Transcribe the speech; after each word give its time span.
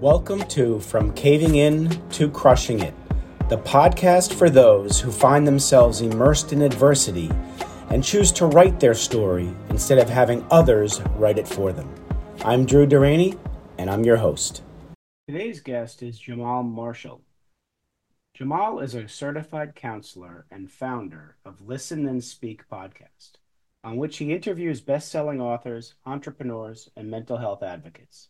Welcome 0.00 0.44
to 0.44 0.80
From 0.80 1.12
Caving 1.12 1.56
In 1.56 1.90
to 2.12 2.30
Crushing 2.30 2.80
It, 2.80 2.94
the 3.50 3.58
podcast 3.58 4.32
for 4.32 4.48
those 4.48 4.98
who 4.98 5.12
find 5.12 5.46
themselves 5.46 6.00
immersed 6.00 6.54
in 6.54 6.62
adversity 6.62 7.30
and 7.90 8.02
choose 8.02 8.32
to 8.32 8.46
write 8.46 8.80
their 8.80 8.94
story 8.94 9.52
instead 9.68 9.98
of 9.98 10.08
having 10.08 10.46
others 10.50 11.02
write 11.16 11.36
it 11.36 11.46
for 11.46 11.70
them. 11.74 11.94
I'm 12.46 12.64
Drew 12.64 12.86
Durrani, 12.86 13.38
and 13.76 13.90
I'm 13.90 14.02
your 14.02 14.16
host. 14.16 14.62
Today's 15.28 15.60
guest 15.60 16.02
is 16.02 16.18
Jahmaal 16.18 16.64
Marshall. 16.64 17.20
Jahmaal 18.38 18.82
is 18.82 18.94
a 18.94 19.06
certified 19.06 19.74
counselor 19.74 20.46
and 20.50 20.70
founder 20.70 21.36
of 21.44 21.60
Listen 21.60 22.04
Then 22.04 22.22
Speak 22.22 22.66
podcast, 22.72 23.32
on 23.84 23.98
which 23.98 24.16
he 24.16 24.32
interviews 24.32 24.80
best 24.80 25.10
selling 25.10 25.42
authors, 25.42 25.92
entrepreneurs, 26.06 26.88
and 26.96 27.10
mental 27.10 27.36
health 27.36 27.62
advocates. 27.62 28.28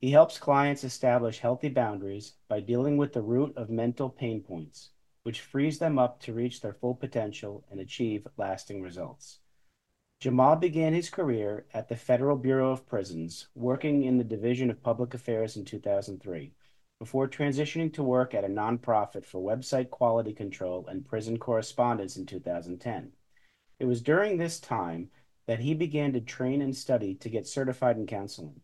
He 0.00 0.12
helps 0.12 0.38
clients 0.38 0.82
establish 0.82 1.40
healthy 1.40 1.68
boundaries 1.68 2.32
by 2.48 2.60
dealing 2.60 2.96
with 2.96 3.12
the 3.12 3.20
root 3.20 3.54
of 3.54 3.68
mental 3.68 4.08
pain 4.08 4.42
points, 4.42 4.92
which 5.24 5.42
frees 5.42 5.78
them 5.78 5.98
up 5.98 6.20
to 6.20 6.32
reach 6.32 6.62
their 6.62 6.72
full 6.72 6.94
potential 6.94 7.66
and 7.70 7.78
achieve 7.78 8.26
lasting 8.38 8.80
results. 8.80 9.40
Jahmaal 10.18 10.58
began 10.58 10.94
his 10.94 11.10
career 11.10 11.66
at 11.74 11.90
the 11.90 11.96
Federal 11.96 12.38
Bureau 12.38 12.72
of 12.72 12.86
Prisons, 12.86 13.48
working 13.54 14.02
in 14.04 14.16
the 14.16 14.24
Division 14.24 14.70
of 14.70 14.82
Public 14.82 15.12
Affairs 15.12 15.58
in 15.58 15.66
2003, 15.66 16.54
before 16.98 17.28
transitioning 17.28 17.92
to 17.92 18.02
work 18.02 18.32
at 18.32 18.44
a 18.44 18.48
nonprofit 18.48 19.26
for 19.26 19.42
website 19.42 19.90
quality 19.90 20.32
control 20.32 20.86
and 20.86 21.06
prison 21.06 21.38
correspondence 21.38 22.16
in 22.16 22.24
2010. 22.24 23.12
It 23.78 23.84
was 23.84 24.00
during 24.00 24.38
this 24.38 24.60
time 24.60 25.10
that 25.46 25.60
he 25.60 25.74
began 25.74 26.14
to 26.14 26.22
train 26.22 26.62
and 26.62 26.74
study 26.74 27.14
to 27.16 27.28
get 27.28 27.46
certified 27.46 27.98
in 27.98 28.06
counseling. 28.06 28.62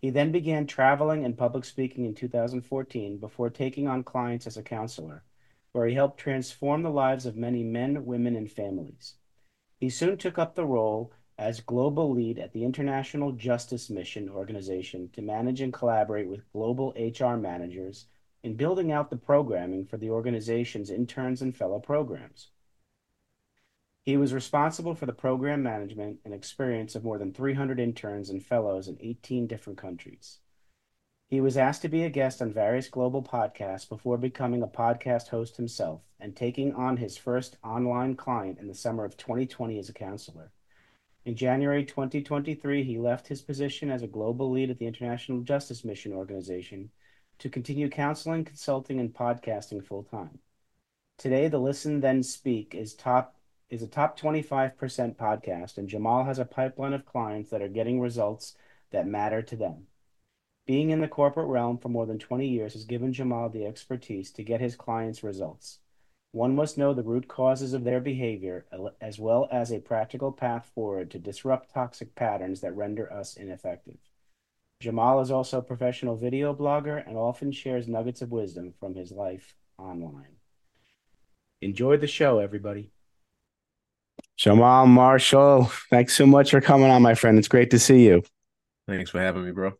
He 0.00 0.10
then 0.10 0.30
began 0.30 0.66
traveling 0.66 1.24
and 1.24 1.36
public 1.36 1.64
speaking 1.64 2.04
in 2.04 2.14
2014 2.14 3.18
before 3.18 3.50
taking 3.50 3.88
on 3.88 4.04
clients 4.04 4.46
as 4.46 4.56
a 4.56 4.62
counselor, 4.62 5.24
where 5.72 5.88
he 5.88 5.94
helped 5.94 6.20
transform 6.20 6.82
the 6.82 6.90
lives 6.90 7.26
of 7.26 7.36
many 7.36 7.64
men, 7.64 8.04
women, 8.04 8.36
and 8.36 8.50
families. 8.50 9.16
He 9.80 9.90
soon 9.90 10.16
took 10.16 10.38
up 10.38 10.54
the 10.54 10.66
role 10.66 11.12
as 11.36 11.60
global 11.60 12.10
lead 12.12 12.38
at 12.38 12.52
the 12.52 12.64
International 12.64 13.32
Justice 13.32 13.90
Mission 13.90 14.28
organization 14.28 15.08
to 15.10 15.22
manage 15.22 15.60
and 15.60 15.72
collaborate 15.72 16.28
with 16.28 16.52
global 16.52 16.94
HR 16.96 17.36
managers 17.36 18.06
in 18.44 18.54
building 18.54 18.92
out 18.92 19.10
the 19.10 19.16
programming 19.16 19.84
for 19.84 19.96
the 19.96 20.10
organization's 20.10 20.90
interns 20.90 21.42
and 21.42 21.56
fellow 21.56 21.80
programs. 21.80 22.50
He 24.08 24.16
was 24.16 24.32
responsible 24.32 24.94
for 24.94 25.04
the 25.04 25.12
program 25.12 25.62
management 25.62 26.20
and 26.24 26.32
experience 26.32 26.94
of 26.94 27.04
more 27.04 27.18
than 27.18 27.34
300 27.34 27.78
interns 27.78 28.30
and 28.30 28.42
fellows 28.42 28.88
in 28.88 28.96
18 28.98 29.46
different 29.46 29.78
countries. 29.78 30.38
He 31.28 31.42
was 31.42 31.58
asked 31.58 31.82
to 31.82 31.90
be 31.90 32.04
a 32.04 32.08
guest 32.08 32.40
on 32.40 32.50
various 32.50 32.88
global 32.88 33.22
podcasts 33.22 33.86
before 33.86 34.16
becoming 34.16 34.62
a 34.62 34.66
podcast 34.66 35.28
host 35.28 35.58
himself 35.58 36.00
and 36.18 36.34
taking 36.34 36.72
on 36.72 36.96
his 36.96 37.18
first 37.18 37.58
online 37.62 38.16
client 38.16 38.58
in 38.58 38.66
the 38.66 38.74
summer 38.74 39.04
of 39.04 39.18
2020 39.18 39.78
as 39.78 39.90
a 39.90 39.92
counselor. 39.92 40.52
In 41.26 41.36
January 41.36 41.84
2023, 41.84 42.84
he 42.84 42.96
left 42.96 43.28
his 43.28 43.42
position 43.42 43.90
as 43.90 44.00
a 44.00 44.06
global 44.06 44.50
lead 44.50 44.70
at 44.70 44.78
the 44.78 44.86
International 44.86 45.42
Justice 45.42 45.84
Mission 45.84 46.14
organization 46.14 46.90
to 47.40 47.50
continue 47.50 47.90
counseling, 47.90 48.46
consulting, 48.46 49.00
and 49.00 49.12
podcasting 49.12 49.84
full 49.84 50.04
time. 50.04 50.38
Today, 51.18 51.48
the 51.48 51.58
Listen 51.58 52.00
Then 52.00 52.22
Speak 52.22 52.74
is 52.74 52.94
top 52.94 53.34
is 53.70 53.82
a 53.82 53.86
top 53.86 54.18
25% 54.18 54.76
podcast, 55.16 55.76
and 55.78 55.88
Jahmaal 55.88 56.24
has 56.26 56.38
a 56.38 56.44
pipeline 56.44 56.94
of 56.94 57.04
clients 57.04 57.50
that 57.50 57.62
are 57.62 57.68
getting 57.68 58.00
results 58.00 58.54
that 58.90 59.06
matter 59.06 59.42
to 59.42 59.56
them. 59.56 59.86
Being 60.66 60.90
in 60.90 61.00
the 61.00 61.08
corporate 61.08 61.48
realm 61.48 61.78
for 61.78 61.88
more 61.88 62.06
than 62.06 62.18
20 62.18 62.46
years 62.46 62.74
has 62.74 62.84
given 62.84 63.12
Jahmaal 63.12 63.52
the 63.52 63.66
expertise 63.66 64.30
to 64.32 64.42
get 64.42 64.60
his 64.60 64.76
clients 64.76 65.22
results. 65.22 65.78
One 66.32 66.54
must 66.54 66.76
know 66.76 66.92
the 66.92 67.02
root 67.02 67.26
causes 67.26 67.72
of 67.72 67.84
their 67.84 68.00
behavior, 68.00 68.66
as 69.00 69.18
well 69.18 69.48
as 69.50 69.72
a 69.72 69.80
practical 69.80 70.30
path 70.30 70.70
forward 70.74 71.10
to 71.10 71.18
disrupt 71.18 71.72
toxic 71.72 72.14
patterns 72.14 72.60
that 72.60 72.76
render 72.76 73.10
us 73.10 73.36
ineffective. 73.36 73.96
Jahmaal 74.82 75.22
is 75.22 75.30
also 75.30 75.58
a 75.58 75.62
professional 75.62 76.16
video 76.16 76.54
blogger 76.54 77.04
and 77.06 77.16
often 77.16 77.50
shares 77.50 77.88
nuggets 77.88 78.22
of 78.22 78.30
wisdom 78.30 78.74
from 78.78 78.94
his 78.94 79.10
life 79.10 79.56
online. 79.78 80.36
Enjoy 81.60 81.96
the 81.96 82.06
show, 82.06 82.38
everybody. 82.38 82.92
Jahmaal 84.38 84.86
Marshall, 84.86 85.64
thanks 85.90 86.14
so 86.14 86.24
much 86.24 86.52
for 86.52 86.60
coming 86.60 86.90
on, 86.90 87.02
my 87.02 87.14
friend. 87.14 87.38
It's 87.38 87.48
great 87.48 87.70
to 87.70 87.78
see 87.78 88.06
you. 88.06 88.22
Thanks 88.86 89.10
for 89.10 89.20
having 89.20 89.44
me, 89.44 89.50
bro. 89.50 89.72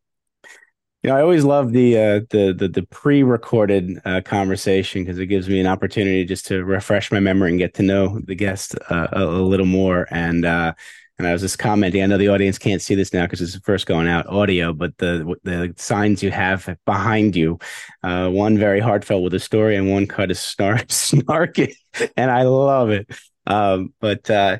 You 1.02 1.10
know, 1.10 1.16
I 1.16 1.22
always 1.22 1.44
love 1.44 1.72
the 1.72 1.96
uh, 1.96 2.20
the 2.30 2.52
the, 2.52 2.66
the 2.66 2.82
pre-recorded 2.82 4.00
uh, 4.04 4.20
conversation 4.24 5.04
because 5.04 5.20
it 5.20 5.26
gives 5.26 5.48
me 5.48 5.60
an 5.60 5.68
opportunity 5.68 6.24
just 6.24 6.46
to 6.46 6.64
refresh 6.64 7.12
my 7.12 7.20
memory 7.20 7.50
and 7.50 7.58
get 7.58 7.74
to 7.74 7.84
know 7.84 8.18
the 8.24 8.34
guest 8.34 8.74
uh, 8.90 9.06
a, 9.12 9.22
a, 9.22 9.42
little 9.42 9.64
more. 9.64 10.08
And 10.10 10.44
uh, 10.44 10.74
and 11.18 11.28
I 11.28 11.32
was 11.32 11.42
just 11.42 11.60
commenting. 11.60 12.02
I 12.02 12.06
know 12.06 12.18
the 12.18 12.28
audience 12.28 12.58
can't 12.58 12.82
see 12.82 12.96
this 12.96 13.12
now 13.12 13.26
because 13.26 13.40
it's 13.40 13.56
first 13.64 13.86
going 13.86 14.08
out 14.08 14.26
audio, 14.26 14.72
but 14.72 14.98
the 14.98 15.36
the 15.44 15.72
signs 15.76 16.20
you 16.20 16.32
have 16.32 16.76
behind 16.84 17.36
you, 17.36 17.60
uh, 18.02 18.28
one 18.28 18.58
very 18.58 18.80
heartfelt 18.80 19.22
with 19.22 19.34
a 19.34 19.40
story, 19.40 19.76
and 19.76 19.88
one 19.88 20.08
cut 20.08 20.32
is 20.32 20.40
snark 20.40 20.86
snarky, 20.88 21.74
and 22.16 22.30
I 22.30 22.42
love 22.42 22.90
it. 22.90 23.08
Um, 23.48 23.94
but 23.98 24.30
uh, 24.30 24.58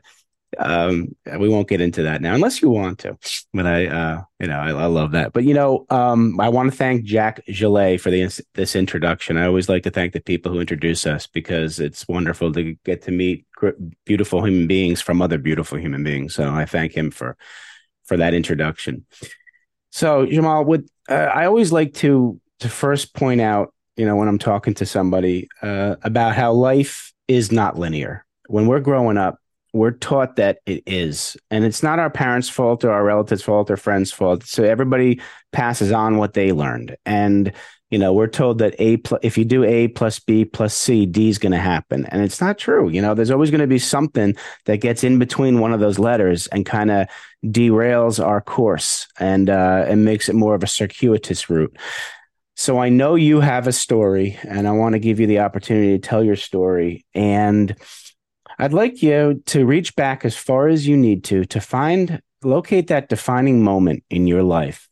um, 0.56 1.15
we 1.38 1.49
won't 1.49 1.69
get 1.69 1.81
into 1.81 2.03
that 2.04 2.22
now, 2.22 2.34
unless 2.34 2.62
you 2.62 2.71
want 2.71 3.00
to. 3.00 3.19
But 3.53 3.66
I, 3.66 3.87
uh, 3.87 4.22
you 4.41 4.47
know, 4.47 4.59
I, 4.59 4.71
I 4.71 4.87
love 4.87 5.12
that. 5.12 5.32
But 5.32 5.44
you 5.44 5.53
know, 5.53 5.84
um, 5.91 6.41
I 6.41 6.49
want 6.49 6.71
to 6.71 6.76
thank 6.76 7.04
Jack 7.04 7.44
Gillet 7.47 8.00
for 8.00 8.10
the 8.10 8.28
this 8.54 8.75
introduction. 8.75 9.37
I 9.37 9.47
always 9.47 9.69
like 9.69 9.82
to 9.82 9.91
thank 9.91 10.15
the 10.15 10.21
people 10.21 10.50
who 10.50 10.60
introduce 10.60 11.06
us 11.06 11.27
because 11.27 11.78
it's 11.78 12.09
wonderful 12.09 12.53
to 12.53 12.75
get 12.84 13.03
to 13.03 13.10
meet 13.10 13.47
beautiful 14.04 14.44
human 14.44 14.66
beings 14.66 15.00
from 15.00 15.21
other 15.21 15.38
beautiful 15.38 15.78
human 15.78 16.03
beings. 16.03 16.34
So 16.34 16.48
I 16.48 16.65
thank 16.65 16.97
him 16.97 17.10
for 17.10 17.37
for 18.04 18.16
that 18.16 18.32
introduction. 18.32 19.04
So 19.91 20.27
Jahmaal, 20.27 20.66
would 20.66 20.88
uh, 21.10 21.15
I 21.15 21.44
always 21.44 21.72
like 21.72 21.94
to 21.94 22.41
to 22.60 22.69
first 22.69 23.15
point 23.15 23.43
out, 23.43 23.75
you 23.97 24.06
know, 24.06 24.16
when 24.16 24.28
I'm 24.28 24.38
talking 24.38 24.75
to 24.75 24.87
somebody 24.87 25.48
uh, 25.62 25.97
about 26.03 26.34
how 26.34 26.53
life 26.53 27.12
is 27.28 27.53
not 27.53 27.78
linear. 27.78 28.25
When 28.48 28.66
we're 28.66 28.81
growing 28.81 29.16
up, 29.16 29.38
we're 29.72 29.92
taught 29.92 30.36
that 30.36 30.59
it 30.66 30.82
is. 30.86 31.36
And 31.50 31.64
it's 31.64 31.82
not 31.82 31.98
our 31.98 32.10
parents 32.10 32.48
fault 32.48 32.84
or 32.84 32.91
our 32.91 33.04
relatives 33.04 33.42
fault 33.42 33.70
or 33.70 33.76
friends 33.76 34.10
fault. 34.10 34.44
So 34.44 34.64
everybody 34.64 35.20
passes 35.53 35.92
on 35.92 36.16
what 36.16 36.34
they 36.34 36.53
learned. 36.53 36.97
And 37.06 37.53
you 37.91 37.98
know 37.98 38.12
we're 38.12 38.26
told 38.26 38.59
that 38.59 38.75
a 38.78 38.98
plus 38.98 39.20
if 39.22 39.38
you 39.38 39.47
do 39.47 39.64
a 39.64 39.88
plus 39.88 40.19
b 40.19 40.44
plus 40.44 40.75
c 40.75 41.06
d 41.06 41.31
is 41.31 41.38
going 41.38 41.53
to 41.53 41.59
happen. 41.59 42.04
And 42.06 42.22
it's 42.22 42.41
not 42.41 42.59
true. 42.59 42.88
You 42.91 43.00
know 43.00 43.14
there's 43.14 43.31
always 43.31 43.50
going 43.50 43.62
to 43.62 43.66
be 43.66 43.78
something 43.78 44.36
that 44.66 44.78
gets 44.78 45.04
in 45.04 45.19
between 45.19 45.59
one 45.59 45.72
of 45.72 45.80
those 45.80 45.98
letters 45.98 46.47
and 46.48 46.66
kind 46.66 46.91
of 46.91 47.09
derails 47.44 48.22
our 48.25 48.41
course 48.41 49.06
and 49.19 49.48
uh 49.48 49.84
and 49.86 50.04
makes 50.04 50.28
it 50.28 50.34
more 50.34 50.54
of 50.54 50.62
a 50.62 50.66
circuitous 50.66 51.48
route. 51.48 51.75
So 52.56 52.78
i 52.78 52.91
know 52.91 53.15
you 53.15 53.41
have 53.41 53.66
a 53.66 53.72
story 53.72 54.38
and 54.42 54.69
i 54.69 54.72
want 54.72 54.94
to 54.94 54.98
give 54.98 55.20
you 55.20 55.26
the 55.26 55.38
opportunity 55.38 55.92
to 55.92 55.98
tell 55.98 56.22
your 56.22 56.36
story. 56.36 57.06
And 57.15 57.75
I'd 58.58 58.72
like 58.72 59.02
you 59.02 59.42
to 59.46 59.64
reach 59.64 59.94
back 59.94 60.24
as 60.24 60.36
far 60.36 60.69
as 60.69 60.86
you 60.86 60.96
need 60.96 61.24
to 61.24 61.44
to 61.46 61.60
find, 61.60 62.20
locate 62.42 62.88
that 62.88 63.08
defining 63.08 63.62
moment 63.62 64.02
in 64.10 64.26
your 64.26 64.42
life 64.42 64.88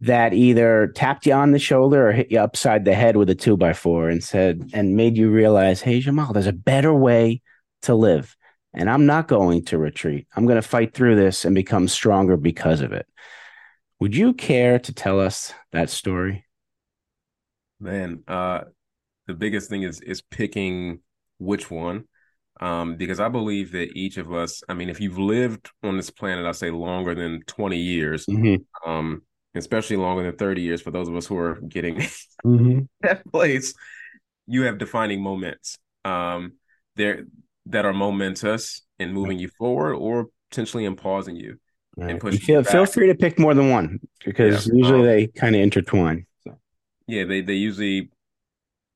that 0.00 0.32
either 0.32 0.88
tapped 0.94 1.26
you 1.26 1.32
on 1.32 1.50
the 1.50 1.58
shoulder 1.58 2.08
or 2.08 2.12
hit 2.12 2.30
you 2.30 2.38
upside 2.38 2.84
the 2.84 2.94
head 2.94 3.16
with 3.16 3.30
a 3.30 3.34
two 3.34 3.56
by 3.56 3.72
four 3.72 4.08
and 4.08 4.22
said, 4.22 4.70
and 4.72 4.96
made 4.96 5.16
you 5.16 5.30
realize, 5.30 5.80
hey, 5.80 6.00
Jahmaal, 6.00 6.32
there's 6.32 6.46
a 6.46 6.52
better 6.52 6.94
way 6.94 7.42
to 7.82 7.94
live. 7.94 8.36
And 8.74 8.88
I'm 8.88 9.06
not 9.06 9.28
going 9.28 9.64
to 9.66 9.78
retreat. 9.78 10.28
I'm 10.36 10.46
going 10.46 10.60
to 10.60 10.68
fight 10.68 10.94
through 10.94 11.16
this 11.16 11.44
and 11.44 11.54
become 11.54 11.88
stronger 11.88 12.36
because 12.36 12.80
of 12.80 12.92
it. 12.92 13.06
Would 14.00 14.14
you 14.14 14.34
care 14.34 14.78
to 14.78 14.92
tell 14.92 15.18
us 15.18 15.52
that 15.72 15.90
story? 15.90 16.44
Man, 17.80 18.22
uh, 18.28 18.64
the 19.26 19.34
biggest 19.34 19.68
thing 19.68 19.82
is 19.82 20.00
is 20.00 20.20
picking 20.20 21.00
which 21.38 21.70
one 21.70 22.04
um, 22.60 22.96
because 22.96 23.20
I 23.20 23.28
believe 23.28 23.72
that 23.72 23.96
each 23.96 24.16
of 24.16 24.32
us, 24.32 24.62
I 24.68 24.74
mean, 24.74 24.88
if 24.88 25.00
you've 25.00 25.18
lived 25.18 25.70
on 25.82 25.96
this 25.96 26.10
planet, 26.10 26.46
I 26.46 26.52
say 26.52 26.70
longer 26.70 27.14
than 27.14 27.42
20 27.46 27.76
years, 27.76 28.26
mm-hmm. 28.26 28.90
um, 28.90 29.22
especially 29.54 29.96
longer 29.96 30.24
than 30.24 30.36
30 30.36 30.62
years 30.62 30.82
for 30.82 30.90
those 30.90 31.08
of 31.08 31.16
us 31.16 31.26
who 31.26 31.36
are 31.36 31.60
getting 31.68 31.96
mm-hmm. 32.44 32.80
that 33.02 33.24
place, 33.30 33.74
you 34.46 34.62
have 34.62 34.78
defining 34.78 35.22
moments 35.22 35.78
um, 36.04 36.52
there 36.96 37.24
that 37.66 37.84
are 37.84 37.92
momentous 37.92 38.82
in 38.98 39.12
moving 39.12 39.38
you 39.38 39.48
forward 39.48 39.94
or 39.94 40.26
potentially 40.50 40.84
in 40.84 40.96
pausing 40.96 41.36
you. 41.36 41.58
Right. 41.96 42.12
And 42.12 42.20
pushing 42.20 42.40
feel, 42.40 42.62
feel 42.62 42.86
free 42.86 43.08
to 43.08 43.14
pick 43.14 43.38
more 43.38 43.54
than 43.54 43.70
one 43.70 43.98
because 44.24 44.66
yeah. 44.66 44.74
usually 44.74 45.00
um, 45.00 45.06
they 45.06 45.26
kind 45.26 45.56
of 45.56 45.62
intertwine. 45.62 46.26
So. 46.44 46.58
Yeah, 47.08 47.24
they, 47.24 47.40
they 47.40 47.54
usually 47.54 48.10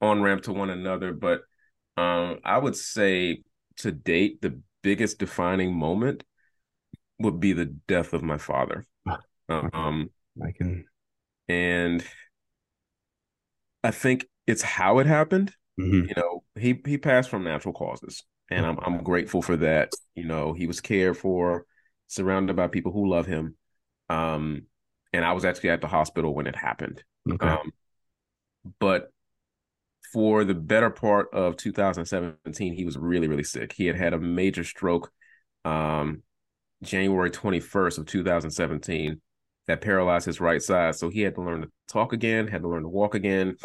on 0.01 0.23
ramp 0.23 0.43
to 0.43 0.53
one 0.53 0.71
another, 0.71 1.13
but 1.13 1.43
um, 1.97 2.39
I 2.45 2.59
would 2.59 2.77
say 2.77 3.43
to 3.79 3.93
date, 3.93 4.43
the 4.43 4.61
biggest 4.83 5.19
defining 5.19 5.75
moment 5.75 6.25
would 7.19 7.41
be 7.41 7.53
the 7.53 7.67
death 7.67 8.13
of 8.13 8.23
my 8.23 8.39
father. 8.39 8.85
Um, 9.49 10.09
I 10.43 10.53
can, 10.53 10.87
and 11.47 12.03
I 13.85 13.91
think 13.91 14.27
it's 14.47 14.63
how 14.63 14.99
it 15.01 15.07
happened. 15.07 15.55
Mhm. 15.79 16.09
You 16.09 16.15
know, 16.17 16.45
he 16.55 16.81
he 16.87 16.97
passed 16.97 17.29
from 17.29 17.45
natural 17.45 17.75
causes, 17.75 18.25
and 18.49 18.65
I'm 18.65 18.79
I'm 18.81 19.03
grateful 19.03 19.43
for 19.43 19.57
that. 19.59 19.93
You 20.15 20.25
know, 20.25 20.53
he 20.53 20.67
was 20.67 20.81
cared 20.81 21.19
for, 21.19 21.67
surrounded 22.07 22.57
by 22.57 22.69
people 22.69 22.93
who 22.93 23.11
love 23.11 23.27
him. 23.27 23.57
Um, 24.09 24.67
and 25.13 25.25
I 25.25 25.33
was 25.33 25.45
actually 25.45 25.71
at 25.71 25.81
the 25.81 25.89
hospital 25.89 26.35
when 26.35 26.47
it 26.47 26.57
happened. 26.57 27.03
Okay. 27.31 27.47
Um, 27.47 27.73
but 28.79 29.13
for 30.13 30.45
the 30.45 30.55
better 30.55 30.91
part 30.91 31.29
of 31.33 31.57
2017, 31.57 32.75
he 32.75 32.85
was 32.85 32.99
really, 32.99 33.29
really 33.29 33.45
sick. 33.45 33.73
He 33.73 33.87
had 33.87 33.97
had 33.97 34.13
a 34.13 34.19
major 34.19 34.65
stroke 34.65 35.11
um, 35.65 36.23
January 36.83 37.31
21st 37.31 37.99
of 37.99 38.07
2017 38.07 39.21
that 39.69 39.81
paralyzed 39.81 40.27
his 40.27 40.41
right 40.41 40.61
side. 40.61 40.97
So 40.97 41.09
he 41.09 41.21
had 41.21 41.35
to 41.37 41.43
learn 41.43 41.63
to 41.63 41.69
talk 41.89 42.13
again, 42.13 42.49
had 42.49 42.63
to 42.63 42.69
learn 42.69 42.83
to 42.83 42.89
walk 42.89 43.15
again. 43.15 43.57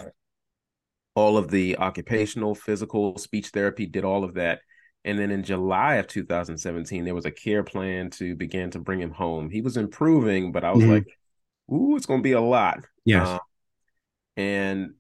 All 1.16 1.38
of 1.38 1.50
the 1.50 1.78
occupational, 1.78 2.54
physical, 2.54 3.18
speech 3.18 3.48
therapy 3.48 3.88
did 3.88 4.06
all 4.06 4.24
of 4.24 4.36
that. 4.36 4.60
And 5.04 5.18
then 5.18 5.32
in 5.32 5.44
July 5.44 5.96
of 5.96 6.08
2017, 6.08 7.06
there 7.06 7.16
was 7.16 7.26
a 7.26 7.32
care 7.32 7.64
plan 7.64 8.10
to 8.12 8.36
begin 8.36 8.70
to 8.72 8.80
bring 8.80 9.02
him 9.02 9.12
home. 9.12 9.50
He 9.50 9.62
was 9.62 9.78
improving, 9.78 10.52
but 10.52 10.64
I 10.64 10.72
was 10.72 10.84
Mhm. 10.84 10.90
like, 10.90 11.08
ooh, 11.72 11.96
it's 11.96 12.06
going 12.06 12.20
to 12.20 12.24
be 12.24 12.34
a 12.34 12.42
lot. 12.42 12.86
Yes. 13.06 13.28
Um, 13.28 13.40
and 14.36 14.94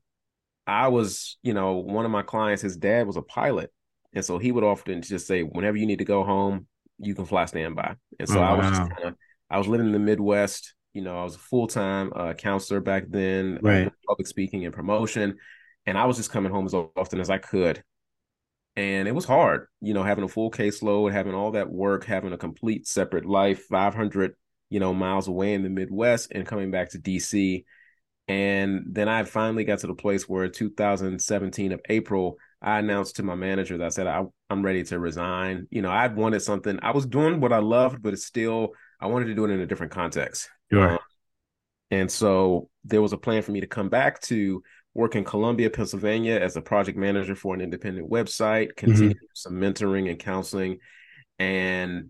I 0.67 0.89
was, 0.89 1.37
you 1.43 1.53
know, 1.53 1.75
one 1.77 2.05
of 2.05 2.11
my 2.11 2.23
clients, 2.23 2.61
his 2.63 2.77
dad 2.77 3.07
was 3.07 3.17
a 3.17 3.23
pilot. 3.23 3.71
And 4.13 4.25
so 4.25 4.37
he 4.39 4.51
would 4.51 4.65
often 4.65 5.01
just 5.01 5.27
say, 5.27 5.43
whenever 5.43 5.77
you 5.77 5.87
need 5.87 5.99
to 5.99 6.05
go 6.05 6.23
home, 6.25 6.67
you 6.99 7.15
can 7.15 7.25
fly 7.25 7.45
standby. 7.45 7.95
And 8.19 8.29
so 8.29 8.39
Oh, 8.39 8.43
I 8.43 8.53
was 8.53 8.69
just 8.69 8.83
wow. 8.83 8.97
kind 8.97 9.09
of, 9.09 9.15
I 9.49 9.57
was 9.59 9.67
living 9.67 9.87
in 9.87 9.93
the 9.93 9.99
Midwest. 9.99 10.75
You 10.93 11.03
know, 11.03 11.19
I 11.19 11.23
was 11.23 11.35
a 11.35 11.39
full 11.39 11.67
time 11.67 12.11
uh, 12.15 12.33
counselor 12.33 12.81
back 12.81 13.05
then, 13.09 13.61
uh, 13.65 13.79
Right. 13.79 13.93
public 14.07 14.27
speaking 14.27 14.65
and 14.65 14.73
promotion. 14.73 15.37
And 15.85 15.97
I 15.97 16.05
was 16.05 16.17
just 16.17 16.31
coming 16.31 16.51
home 16.51 16.65
as 16.65 16.73
often 16.73 17.19
as 17.19 17.29
I 17.29 17.37
could. 17.37 17.83
And 18.75 19.07
it 19.07 19.15
was 19.15 19.25
hard, 19.25 19.67
you 19.81 19.93
know, 19.93 20.03
having 20.03 20.23
a 20.23 20.27
full 20.27 20.51
caseload, 20.51 21.11
having 21.11 21.33
all 21.33 21.51
that 21.51 21.69
work, 21.71 22.05
having 22.05 22.31
a 22.33 22.37
complete 22.37 22.87
separate 22.87 23.25
life, 23.25 23.63
500, 23.63 24.35
you 24.69 24.79
know, 24.79 24.93
miles 24.93 25.27
away 25.27 25.53
in 25.55 25.63
the 25.63 25.69
Midwest 25.69 26.31
and 26.31 26.45
coming 26.45 26.69
back 26.69 26.91
to 26.91 26.99
DC. 26.99 27.65
And 28.27 28.83
then 28.87 29.07
I 29.07 29.23
finally 29.23 29.63
got 29.63 29.79
to 29.79 29.87
the 29.87 29.95
place 29.95 30.27
where 30.27 30.49
2017 30.49 31.71
of 31.71 31.81
April, 31.87 32.37
I 32.61 32.79
announced 32.79 33.17
to 33.17 33.23
my 33.23 33.35
manager 33.35 33.77
that 33.77 33.85
I 33.85 33.89
said, 33.89 34.07
I, 34.07 34.23
I'm 34.49 34.63
ready 34.63 34.83
to 34.85 34.99
resign. 34.99 35.67
You 35.69 35.81
know, 35.81 35.91
I'd 35.91 36.15
wanted 36.15 36.41
something, 36.41 36.79
I 36.81 36.91
was 36.91 37.05
doing 37.05 37.39
what 37.39 37.53
I 37.53 37.59
loved, 37.59 38.01
but 38.01 38.13
it's 38.13 38.25
still, 38.25 38.73
I 38.99 39.07
wanted 39.07 39.25
to 39.25 39.35
do 39.35 39.45
it 39.45 39.51
in 39.51 39.61
a 39.61 39.65
different 39.65 39.93
context. 39.93 40.49
Sure. 40.71 40.93
Um, 40.93 40.99
and 41.89 42.11
so 42.11 42.69
there 42.83 43.01
was 43.01 43.13
a 43.13 43.17
plan 43.17 43.43
for 43.43 43.51
me 43.51 43.61
to 43.61 43.67
come 43.67 43.87
back 43.87 44.19
to 44.23 44.61
work 44.93 45.15
in 45.15 45.23
Columbia, 45.23 45.69
Pennsylvania 45.69 46.35
as 46.35 46.57
a 46.57 46.61
project 46.61 46.97
manager 46.97 47.35
for 47.35 47.53
an 47.53 47.61
independent 47.61 48.09
website, 48.09 48.75
continue 48.75 49.15
some 49.33 49.53
mentoring 49.53 50.09
and 50.09 50.19
counseling. 50.19 50.79
And 51.39 52.09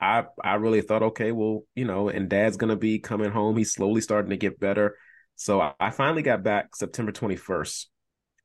I 0.00 0.24
I 0.44 0.54
really 0.54 0.82
thought, 0.82 1.02
okay, 1.02 1.32
well, 1.32 1.62
you 1.74 1.84
know, 1.84 2.10
and 2.10 2.28
dad's 2.28 2.58
gonna 2.58 2.76
be 2.76 2.98
coming 2.98 3.30
home. 3.30 3.56
He's 3.56 3.72
slowly 3.72 4.02
starting 4.02 4.30
to 4.30 4.36
get 4.36 4.60
better. 4.60 4.96
So 5.38 5.60
I, 5.60 5.72
I 5.78 5.90
finally 5.90 6.22
got 6.22 6.42
back 6.42 6.74
September 6.76 7.12
21st. 7.12 7.86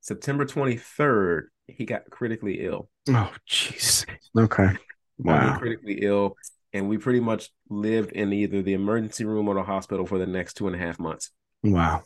September 0.01 0.45
23rd, 0.45 1.43
he 1.67 1.85
got 1.85 2.09
critically 2.09 2.63
ill. 2.65 2.89
oh, 3.09 3.33
jeez. 3.49 4.05
Okay. 4.37 4.69
Wow. 5.17 5.57
critically 5.57 5.99
ill. 6.03 6.35
And 6.71 6.87
we 6.89 6.97
pretty 6.97 7.19
much 7.19 7.49
lived 7.69 8.11
in 8.11 8.31
either 8.33 8.61
the 8.61 8.73
emergency 8.73 9.25
room 9.25 9.47
or 9.47 9.55
the 9.55 9.63
hospital 9.63 10.05
for 10.05 10.17
the 10.17 10.25
next 10.27 10.53
two 10.55 10.67
and 10.67 10.75
a 10.75 10.79
half 10.79 10.99
months. 10.99 11.31
Wow. 11.63 12.03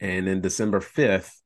and 0.00 0.26
then 0.26 0.40
December 0.40 0.80
fifth, 0.80 1.40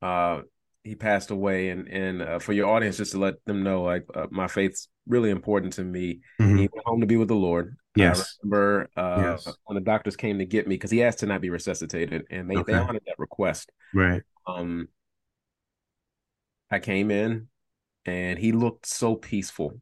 uh, 0.00 0.40
he 0.84 0.94
passed 0.96 1.30
away. 1.30 1.68
And 1.68 1.88
and 1.88 2.22
uh, 2.22 2.38
for 2.40 2.52
your 2.52 2.68
audience, 2.68 2.96
just 2.96 3.12
to 3.12 3.18
let 3.18 3.44
them 3.44 3.62
know, 3.62 3.82
like 3.82 4.04
uh, 4.14 4.26
my 4.30 4.48
faith's 4.48 4.88
really 5.06 5.30
important 5.30 5.74
to 5.74 5.84
me. 5.84 6.20
Mhm. 6.40 6.58
He 6.58 6.68
went 6.72 6.86
home 6.86 7.00
to 7.00 7.06
be 7.06 7.16
with 7.16 7.28
the 7.28 7.34
Lord. 7.36 7.76
Yes. 7.94 8.20
I 8.20 8.24
remember 8.42 8.88
uh, 8.96 9.18
Yes. 9.22 9.48
when 9.64 9.74
the 9.74 9.80
doctors 9.80 10.16
came 10.16 10.38
to 10.38 10.44
get 10.46 10.66
me 10.66 10.74
because 10.74 10.90
he 10.90 11.02
asked 11.02 11.20
to 11.20 11.26
not 11.26 11.40
be 11.40 11.50
resuscitated, 11.50 12.24
and 12.30 12.50
they 12.50 12.62
they 12.62 12.74
honored 12.74 13.02
that 13.06 13.18
request. 13.18 13.70
Right. 13.94 14.22
Um, 14.46 14.88
I 16.70 16.78
came 16.78 17.10
in, 17.10 17.48
and 18.06 18.38
he 18.38 18.52
looked 18.52 18.86
so 18.86 19.14
peaceful 19.14 19.80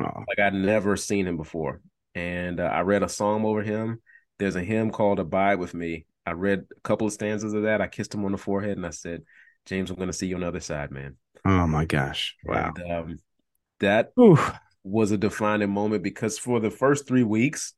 Oh, 0.00 0.24
like 0.26 0.38
I'd 0.38 0.54
never 0.54 0.96
seen 0.96 1.26
him 1.26 1.36
before. 1.36 1.82
And 2.14 2.60
uh, 2.60 2.64
I 2.64 2.80
read 2.80 3.02
a 3.02 3.08
psalm 3.08 3.44
over 3.44 3.62
him. 3.62 4.00
There's 4.38 4.56
a 4.56 4.62
hymn 4.62 4.90
called 4.90 5.18
Abide 5.20 5.58
with 5.58 5.74
Me. 5.74 6.06
I 6.24 6.32
read 6.32 6.64
a 6.74 6.80
couple 6.80 7.06
of 7.06 7.12
stanzas 7.12 7.52
of 7.52 7.64
that. 7.64 7.80
I 7.82 7.88
kissed 7.88 8.14
him 8.14 8.24
on 8.24 8.32
the 8.32 8.38
forehead 8.38 8.76
and 8.78 8.86
I 8.86 8.90
said, 8.90 9.22
James, 9.66 9.90
I'm 9.90 9.96
going 9.96 10.08
to 10.08 10.12
see 10.14 10.26
you 10.28 10.36
on 10.36 10.40
the 10.40 10.48
other 10.48 10.60
side, 10.60 10.90
man. 10.90 11.16
oh 11.44 11.66
my 11.66 11.84
gosh. 11.84 12.34
Wow. 12.44 12.72
And, 12.76 12.92
um, 12.92 13.18
that 13.80 14.12
Ooh. 14.18 14.38
Was 14.84 15.10
a 15.12 15.16
defining 15.18 15.70
moment 15.70 16.02
because 16.02 16.38
for 16.38 16.60
the 16.60 16.70
first 16.70 17.06
three 17.06 17.22
weeks, 17.22 17.74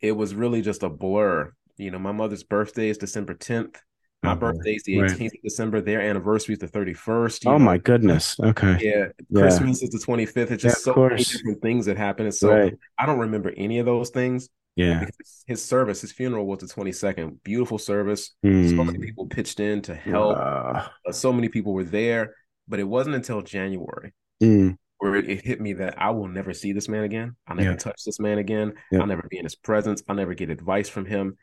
it 0.00 0.12
was 0.12 0.34
really 0.34 0.62
just 0.62 0.82
a 0.82 0.88
blur. 0.88 1.52
You 1.76 1.90
know, 1.90 1.98
my 1.98 2.12
mother's 2.12 2.42
birthday 2.44 2.88
is 2.88 2.98
December 2.98 3.34
10th. 3.34 3.76
My 4.22 4.32
Oh, 4.32 4.36
birthday 4.36 4.74
is 4.74 4.84
the 4.84 5.00
Right. 5.00 5.10
18th 5.10 5.34
of 5.34 5.42
December. 5.42 5.80
Their 5.80 6.00
anniversary 6.00 6.52
is 6.52 6.60
the 6.60 6.68
31st. 6.68 7.46
Oh 7.46 7.52
know. 7.52 7.58
my 7.58 7.78
goodness. 7.78 8.38
Okay. 8.38 8.78
Yeah, 8.80 9.06
Yeah. 9.30 9.40
Christmas 9.40 9.82
is 9.82 9.90
the 9.90 9.98
25th. 9.98 10.50
It's 10.52 10.62
just 10.62 10.86
of 10.86 10.94
so 10.94 11.08
many 11.08 11.24
different 11.24 11.60
things 11.62 11.86
that 11.86 11.96
happen. 11.96 12.26
And 12.26 12.34
so 12.34 12.50
Right. 12.50 12.74
I 12.98 13.06
don't 13.06 13.18
remember 13.18 13.52
any 13.56 13.80
of 13.80 13.86
those 13.86 14.10
things 14.10 14.48
Yeah. 14.76 15.00
because 15.00 15.44
his 15.48 15.64
service, 15.64 16.02
his 16.02 16.12
funeral 16.12 16.46
was 16.46 16.60
the 16.60 16.68
22nd. 16.68 17.42
Beautiful 17.42 17.78
service. 17.78 18.26
So 18.44 18.48
Mm. 18.50 18.86
many 18.86 18.98
people 18.98 19.26
pitched 19.26 19.58
in 19.58 19.82
to 19.82 19.94
help. 19.94 20.36
Uh, 20.38 20.88
so 21.10 21.32
many 21.32 21.48
people 21.48 21.72
were 21.72 21.84
there. 21.84 22.34
But 22.68 22.78
it 22.78 22.84
wasn't 22.84 23.16
until 23.16 23.42
January 23.42 24.12
mm. 24.40 24.76
Where 25.02 25.16
it, 25.16 25.28
it 25.28 25.44
hit 25.44 25.60
me 25.60 25.72
that 25.72 26.00
I 26.00 26.10
will 26.10 26.28
never 26.28 26.54
see 26.54 26.72
this 26.72 26.88
man 26.88 27.02
again. 27.02 27.34
I'll 27.48 27.56
never 27.56 27.70
Yeah. 27.70 27.76
touch 27.76 28.04
this 28.04 28.20
man 28.20 28.38
again. 28.38 28.74
Yep. 28.92 29.00
I'll 29.00 29.06
never 29.08 29.26
be 29.28 29.36
in 29.36 29.44
his 29.44 29.56
presence. 29.56 30.00
I'll 30.08 30.14
never 30.14 30.32
get 30.34 30.48
advice 30.48 30.88
from 30.88 31.06
him. 31.06 31.36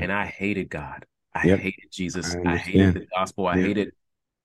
And 0.00 0.10
I 0.12 0.26
hated 0.26 0.68
God. 0.68 1.06
I 1.32 1.46
Yep. 1.46 1.58
hated 1.60 1.92
Jesus. 1.92 2.34
I 2.34 2.54
I, 2.54 2.56
hated 2.56 2.94
the 2.94 3.06
gospel. 3.16 3.46
I 3.46 3.54
Yeah. 3.54 3.66
hated 3.66 3.92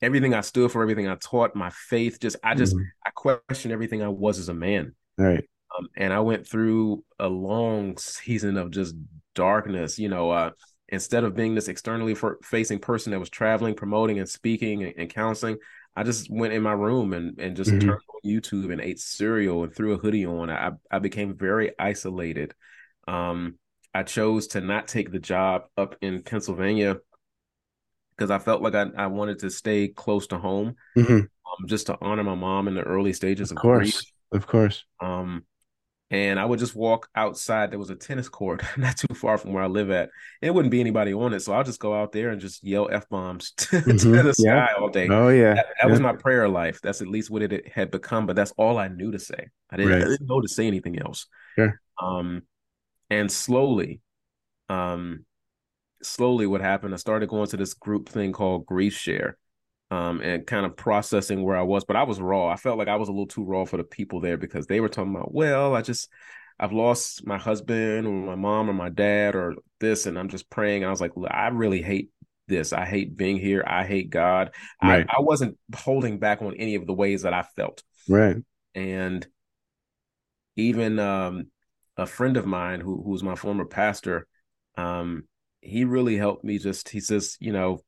everything 0.04 0.36
I 0.36 0.42
stood 0.42 0.72
for, 0.72 0.84
everything 0.84 1.08
I 1.08 1.16
taught, 1.16 1.56
my 1.56 1.72
faith. 1.72 2.20
Just 2.20 2.36
I 2.44 2.54
just 2.54 2.76
Mhm. 2.76 2.84
I 3.04 3.10
questioned 3.10 3.72
everything 3.72 4.04
I 4.04 4.08
was 4.10 4.38
as 4.38 4.50
a 4.50 4.54
man. 4.54 4.94
All 5.18 5.26
right. 5.26 5.44
Um, 5.76 5.88
and 5.98 6.14
I 6.14 6.20
went 6.20 6.46
through 6.46 7.04
a 7.18 7.28
long 7.28 7.98
season 7.98 8.56
of 8.56 8.70
just 8.70 8.94
darkness. 9.34 9.98
You 9.98 10.10
know, 10.10 10.30
uh, 10.30 10.52
instead 10.90 11.24
of 11.24 11.36
being 11.36 11.56
this 11.56 11.70
externally 11.70 12.14
for, 12.14 12.38
facing 12.44 12.78
person 12.78 13.14
that 13.14 13.20
was 13.20 13.32
traveling, 13.32 13.74
promoting, 13.74 14.20
and 14.20 14.30
speaking 14.30 14.84
and, 14.84 14.94
and 14.96 15.10
counseling, 15.10 15.58
I 15.96 16.04
just 16.04 16.30
went 16.30 16.54
in 16.54 16.62
my 16.64 16.72
room 16.74 17.14
and 17.14 17.40
and 17.40 17.56
just 17.56 17.72
Mhm. 17.72 17.80
turned 17.80 18.02
on 18.14 18.30
YouTube 18.30 18.72
and 18.72 18.82
ate 18.82 19.00
cereal 19.00 19.64
and 19.64 19.76
threw 19.76 19.94
a 19.94 19.98
hoodie 19.98 20.26
on. 20.26 20.50
I 20.50 20.72
I 20.92 21.00
became 21.00 21.36
very 21.36 21.72
isolated. 21.80 22.54
Um, 23.08 23.58
I 23.94 24.04
chose 24.04 24.48
to 24.50 24.62
not 24.62 24.88
take 24.88 25.12
the 25.12 25.20
job 25.20 25.64
up 25.78 25.96
in 26.02 26.22
Pennsylvania 26.24 26.98
because 28.16 28.32
I 28.32 28.40
felt 28.40 28.62
like 28.62 28.76
I, 28.76 28.88
I 28.98 29.08
wanted 29.08 29.40
to 29.40 29.50
stay 29.50 29.88
close 29.88 30.28
to 30.28 30.38
home, 30.38 30.76
Mhm. 30.96 31.30
um, 31.46 31.68
just 31.68 31.88
to 31.88 31.98
honor 32.02 32.24
my 32.24 32.36
mom 32.36 32.68
in 32.68 32.76
the 32.76 32.84
early 32.84 33.14
stages 33.14 33.52
Of 33.52 33.58
of 33.58 33.62
grief. 33.72 33.96
course. 33.96 34.12
Of 34.32 34.48
course. 34.48 34.86
Um, 35.00 35.46
and 36.12 36.40
I 36.40 36.46
would 36.46 36.60
just 36.60 36.76
walk 36.76 37.08
outside. 37.16 37.72
There 37.72 37.80
was 37.80 37.90
a 37.92 37.96
tennis 37.96 38.30
court 38.30 38.64
not 38.78 38.98
too 38.98 39.14
far 39.14 39.38
from 39.38 39.54
where 39.54 39.64
I 39.64 39.68
live 39.68 39.92
at. 39.92 40.10
It 40.42 40.54
wouldn't 40.54 40.72
be 40.72 40.80
anybody 40.80 41.14
on 41.14 41.34
it, 41.34 41.42
so 41.42 41.54
I'll 41.54 41.64
just 41.64 41.80
go 41.80 41.94
out 41.94 42.12
there 42.12 42.30
and 42.30 42.42
just 42.42 42.64
yell 42.64 42.90
f 42.92 43.08
bombs 43.10 43.52
to, 43.58 43.82
to 43.82 43.88
Mhm. 43.94 44.24
the 44.24 44.36
Yeah. 44.40 44.68
sky 44.68 44.74
all 44.80 44.90
day. 44.90 45.08
Oh 45.10 45.30
yeah. 45.30 45.54
That, 45.56 45.66
that 45.82 45.90
was 45.90 46.00
my 46.00 46.14
prayer 46.14 46.50
life. 46.50 46.80
That's 46.82 47.02
at 47.02 47.08
least 47.08 47.30
what 47.30 47.42
it 47.44 47.68
had 47.68 47.92
become. 47.92 48.26
But 48.26 48.36
that's 48.36 48.52
all 48.58 48.78
I 48.78 48.88
knew 48.88 49.12
to 49.12 49.20
say. 49.20 49.50
I 49.70 49.78
didn't, 49.78 49.92
Right. 49.92 50.02
I 50.02 50.06
didn't 50.08 50.28
know 50.28 50.42
to 50.42 50.48
say 50.48 50.68
anything 50.68 51.00
else. 51.00 51.28
Sure. 51.56 51.80
Um, 52.02 52.44
and 53.10 53.32
slowly, 53.32 54.02
um, 54.70 55.26
slowly, 56.02 56.48
what 56.48 56.62
happened? 56.62 56.94
I 56.94 56.98
started 56.98 57.30
going 57.30 57.48
to 57.50 57.58
this 57.58 57.74
group 57.74 58.10
thing 58.10 58.32
called 58.32 58.66
Grief 58.66 58.94
Share, 58.94 59.38
um, 59.92 60.22
and 60.22 60.46
kind 60.46 60.66
of 60.66 60.76
processing 60.76 61.44
where 61.44 61.58
I 61.58 61.64
was. 61.64 61.84
But 61.84 61.96
I 61.96 62.04
was 62.04 62.20
raw. 62.20 62.48
I 62.48 62.56
felt 62.56 62.78
like 62.78 62.88
I 62.88 62.96
was 62.98 63.10
a 63.10 63.12
little 63.12 63.28
too 63.28 63.44
raw 63.44 63.66
for 63.66 63.78
the 63.78 63.84
people 63.84 64.20
there 64.20 64.38
because 64.38 64.68
they 64.68 64.80
were 64.80 64.90
talking 64.90 65.16
about, 65.16 65.34
well, 65.34 65.76
I 65.76 65.82
just. 65.82 66.10
I've 66.62 66.74
lost 66.74 67.26
my 67.26 67.38
husband 67.38 68.06
or 68.06 68.12
my 68.12 68.36
mom 68.36 68.70
or 68.70 68.74
my 68.74 68.90
dad 68.90 69.34
or 69.34 69.56
this, 69.80 70.06
and 70.06 70.20
I'm 70.20 70.28
just 70.28 70.50
praying. 70.50 70.84
And 70.84 70.90
I 70.90 70.92
was 70.92 71.00
like, 71.00 71.14
I 71.30 71.48
really 71.48 71.82
hate 71.82 72.10
this. 72.50 72.74
I 72.74 72.84
hate 72.84 73.16
being 73.16 73.38
here. 73.38 73.64
I 73.66 73.86
hate 73.86 74.10
God. 74.10 74.52
Right. 74.84 75.06
I, 75.10 75.20
I 75.20 75.22
wasn't 75.22 75.58
holding 75.74 76.20
back 76.20 76.42
on 76.42 76.56
any 76.56 76.76
of 76.76 76.86
the 76.86 76.94
ways 76.94 77.22
that 77.22 77.34
I 77.34 77.44
felt. 77.56 77.82
Right. 78.10 78.36
And 78.76 79.26
even 80.58 81.00
um, 81.00 81.48
a 81.96 82.06
friend 82.06 82.36
of 82.36 82.46
mine 82.46 82.82
who 82.82 83.02
who's 83.04 83.24
my 83.24 83.36
former 83.36 83.66
pastor, 83.66 84.28
um, 84.78 85.24
he 85.62 85.86
really 85.86 86.18
helped 86.18 86.44
me 86.44 86.58
just 86.58 86.90
he 86.90 87.00
says, 87.00 87.38
you 87.40 87.54
know, 87.54 87.80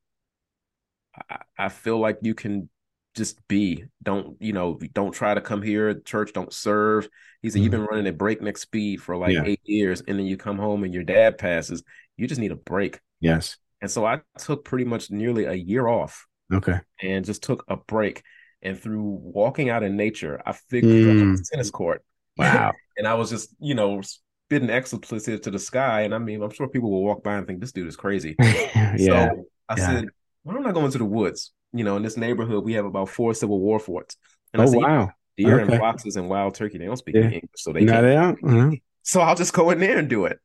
I, 1.30 1.38
I 1.58 1.68
feel 1.68 1.98
like 1.98 2.18
you 2.22 2.34
can 2.34 2.68
just 3.14 3.46
be. 3.48 3.84
Don't, 4.02 4.36
you 4.40 4.52
know, 4.52 4.78
don't 4.92 5.12
try 5.12 5.34
to 5.34 5.40
come 5.40 5.62
here 5.62 5.94
church, 5.94 6.32
don't 6.32 6.52
serve. 6.52 7.08
He 7.42 7.50
said, 7.50 7.62
You've 7.62 7.70
been 7.70 7.84
running 7.84 8.06
at 8.06 8.18
breakneck 8.18 8.56
speed 8.56 9.02
for 9.02 9.16
like 9.16 9.32
Yeah. 9.32 9.44
eight 9.44 9.60
years, 9.64 10.02
and 10.06 10.18
then 10.18 10.26
you 10.26 10.36
come 10.36 10.58
home 10.58 10.84
and 10.84 10.94
your 10.94 11.04
dad 11.04 11.38
passes. 11.38 11.82
You 12.16 12.26
just 12.26 12.40
need 12.40 12.52
a 12.52 12.56
break. 12.56 13.00
Yes. 13.20 13.56
And 13.80 13.90
so 13.90 14.04
I 14.04 14.20
took 14.38 14.64
pretty 14.64 14.84
much 14.84 15.10
nearly 15.10 15.44
a 15.44 15.54
year 15.54 15.88
off. 15.88 16.26
Okay. 16.52 16.78
And 17.02 17.24
just 17.24 17.42
took 17.42 17.64
a 17.68 17.76
break. 17.76 18.22
And 18.62 18.78
through 18.78 19.02
walking 19.02 19.70
out 19.70 19.82
in 19.82 19.96
nature, 19.96 20.40
I 20.46 20.52
figured 20.52 20.92
mm. 20.92 21.50
tennis 21.50 21.70
court. 21.70 22.04
Wow. 22.36 22.72
and 22.96 23.08
I 23.08 23.14
was 23.14 23.30
just, 23.30 23.52
you 23.58 23.74
know, 23.74 24.00
spitting 24.02 24.70
expletives 24.70 25.40
to 25.40 25.50
the 25.50 25.58
sky. 25.58 26.02
And 26.02 26.14
I 26.14 26.18
mean, 26.18 26.42
I'm 26.42 26.50
sure 26.50 26.68
people 26.68 26.90
will 26.90 27.02
walk 27.02 27.24
by 27.24 27.34
and 27.34 27.46
think 27.46 27.60
this 27.60 27.72
dude 27.72 27.88
is 27.88 27.96
crazy. 27.96 28.36
yeah. 28.40 28.96
So 28.98 29.46
I 29.68 29.74
yeah. 29.76 29.86
said, 29.86 30.04
why 30.42 30.54
don't 30.54 30.66
I 30.66 30.72
go 30.72 30.84
into 30.84 30.98
the 30.98 31.04
woods? 31.04 31.52
You 31.72 31.84
know, 31.84 31.96
in 31.96 32.02
this 32.02 32.16
neighborhood, 32.16 32.64
we 32.64 32.74
have 32.74 32.84
about 32.84 33.08
four 33.08 33.34
Civil 33.34 33.60
War 33.60 33.78
forts. 33.78 34.16
And 34.52 34.60
oh, 34.60 34.64
I 34.64 34.68
said, 34.68 34.80
wow. 34.80 35.10
Deer 35.38 35.60
okay. 35.60 35.72
and 35.72 35.80
foxes 35.80 36.16
and 36.16 36.28
wild 36.28 36.54
turkey, 36.54 36.76
they 36.76 36.84
don't 36.84 36.96
speak 36.96 37.14
yeah. 37.14 37.22
English. 37.22 37.50
So 37.56 37.72
they, 37.72 37.84
no, 37.84 38.02
they 38.02 38.14
don't. 38.14 38.44
Uh-huh. 38.44 38.76
So 39.02 39.20
I'll 39.20 39.34
just 39.34 39.54
go 39.54 39.70
in 39.70 39.80
there 39.80 39.96
and 39.96 40.08
do 40.08 40.26
it. 40.26 40.38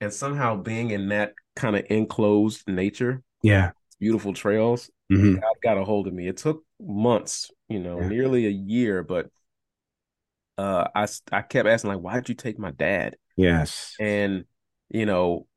And 0.00 0.12
somehow 0.12 0.56
being 0.56 0.90
in 0.90 1.08
that 1.08 1.34
kind 1.56 1.74
of 1.74 1.84
enclosed 1.90 2.62
nature, 2.68 3.22
yeah, 3.42 3.72
beautiful 3.98 4.32
trails, 4.32 4.90
mm-hmm. 5.12 5.40
God 5.40 5.54
got 5.60 5.78
a 5.78 5.84
hold 5.84 6.06
of 6.06 6.14
me. 6.14 6.28
It 6.28 6.36
took 6.36 6.62
months, 6.80 7.50
you 7.68 7.80
know, 7.80 8.00
yeah. 8.00 8.08
nearly 8.08 8.46
a 8.46 8.50
year, 8.50 9.02
but 9.02 9.26
uh, 10.56 10.86
I 10.94 11.08
I 11.32 11.42
kept 11.42 11.68
asking 11.68 11.90
like, 11.90 12.00
why 12.00 12.14
did 12.14 12.28
you 12.28 12.36
take 12.36 12.60
my 12.60 12.70
dad? 12.70 13.16
Yes, 13.36 13.96
and 13.98 14.44
you 14.88 15.04
know, 15.04 15.48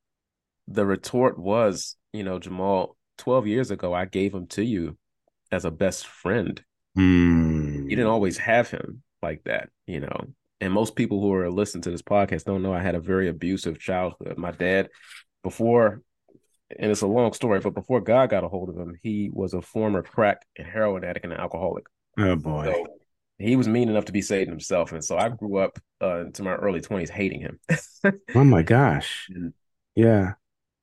the 0.67 0.87
retort 0.87 1.37
was, 1.37 1.95
you 2.13 2.23
know, 2.23 2.39
Jahmaal, 2.39 2.95
twelve 3.21 3.47
years 3.47 3.71
ago, 3.71 3.93
I 3.93 4.05
gave 4.05 4.33
him 4.33 4.47
to 4.47 4.63
you 4.63 4.97
as 5.51 5.65
a 5.65 5.71
best 5.71 6.07
friend. 6.07 6.61
Mm. 6.97 7.83
You 7.83 7.95
didn't 7.95 8.07
always 8.07 8.37
have 8.37 8.69
him 8.69 9.03
like 9.21 9.43
that, 9.45 9.69
you 9.87 9.99
know. 9.99 10.33
And 10.59 10.73
most 10.73 10.95
people 10.95 11.21
who 11.21 11.33
are 11.33 11.49
listening 11.49 11.83
to 11.83 11.91
this 11.91 12.01
podcast 12.01 12.45
don't 12.45 12.61
know 12.61 12.73
I 12.73 12.81
had 12.81 12.95
a 12.95 12.99
very 12.99 13.29
abusive 13.29 13.79
childhood. 13.79 14.37
My 14.37 14.51
dad, 14.51 14.89
before, 15.43 16.01
and 16.77 16.91
it's 16.91 17.01
a 17.01 17.07
long 17.07 17.33
story, 17.33 17.59
but 17.59 17.73
before 17.73 18.01
God 18.01 18.29
got 18.29 18.43
a 18.43 18.47
hold 18.47 18.69
of 18.69 18.77
him, 18.77 18.95
he 19.01 19.29
was 19.31 19.53
a 19.53 19.61
former 19.61 20.03
crack 20.03 20.45
and 20.57 20.67
heroin 20.67 21.03
addict 21.03 21.25
and 21.25 21.33
an 21.33 21.39
alcoholic. 21.39 21.85
Oh 22.17 22.35
boy. 22.35 22.65
So 22.65 22.87
he 23.39 23.55
was 23.55 23.67
mean 23.67 23.89
enough 23.89 24.05
to 24.05 24.11
be 24.11 24.21
Satan 24.21 24.51
himself. 24.51 24.91
And 24.91 25.03
so 25.03 25.17
I 25.17 25.29
grew 25.29 25.57
up 25.57 25.79
uh, 26.01 26.25
into 26.25 26.43
my 26.43 26.53
early 26.53 26.81
20s 26.81 27.09
hating 27.09 27.41
him. 27.41 27.59
oh 28.35 28.43
my 28.43 28.61
gosh. 28.61 29.29
Yeah. 29.95 30.33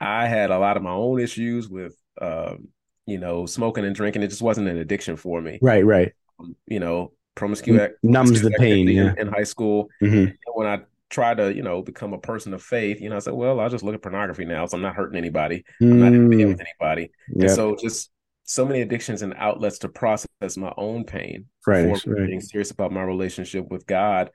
I 0.01 0.27
had 0.27 0.51
a 0.51 0.59
lot 0.59 0.77
of 0.77 0.83
my 0.83 0.93
own 0.93 1.21
issues 1.21 1.69
with, 1.69 1.95
um, 2.21 2.69
you 3.07 3.19
know, 3.19 3.47
smoking 3.47 3.85
and 3.85 3.95
drinking. 3.95 4.23
It 4.23 4.29
just 4.29 4.43
wasn't 4.43 4.69
an 4.69 4.79
addiction 4.79 5.17
for 5.17 5.41
me. 5.41 5.59
Right, 5.63 5.85
right. 5.85 6.13
Um, 6.39 6.55
you 6.67 6.81
know, 6.81 7.13
promiscuous 7.35 7.93
numbs 8.03 8.43
the 8.43 8.51
pain 8.51 8.89
yeah. 8.89 9.13
in, 9.13 9.19
in, 9.21 9.29
high 9.29 9.45
school. 9.45 9.89
Mm-hmm. 10.03 10.33
When 10.55 10.67
I 10.67 10.81
tried 11.11 11.39
to, 11.39 11.55
you 11.55 11.63
know, 11.63 11.83
become 11.83 12.13
a 12.13 12.19
person 12.19 12.53
of 12.53 12.63
faith, 12.63 13.01
you 13.01 13.09
know, 13.09 13.17
I 13.17 13.21
said, 13.21 13.35
well, 13.35 13.61
I'll 13.61 13.71
just 13.71 13.85
look 13.85 13.95
at 13.95 14.03
pornography 14.03 14.45
now. 14.45 14.67
So 14.67 14.77
I'm 14.77 14.83
not 14.83 14.95
hurting 14.95 15.17
anybody. 15.17 15.65
Mm. 15.81 15.93
I'm 15.93 16.01
not 16.01 16.13
in 16.13 16.29
with 16.29 16.61
anybody. 16.61 17.11
Yep. 17.35 17.41
And 17.41 17.51
so 17.51 17.77
just 17.77 18.11
so 18.45 18.65
many 18.65 18.81
addictions 18.81 19.23
and 19.23 19.35
outlets 19.37 19.79
to 19.81 19.89
process 19.89 20.57
my 20.57 20.73
own 20.77 21.05
pain 21.05 21.47
right, 21.67 21.93
before 21.93 22.15
right. 22.15 22.27
being 22.27 22.41
serious 22.41 22.71
about 22.71 22.93
my 22.93 23.03
relationship 23.03 23.71
with 23.71 23.87
God. 23.87 24.31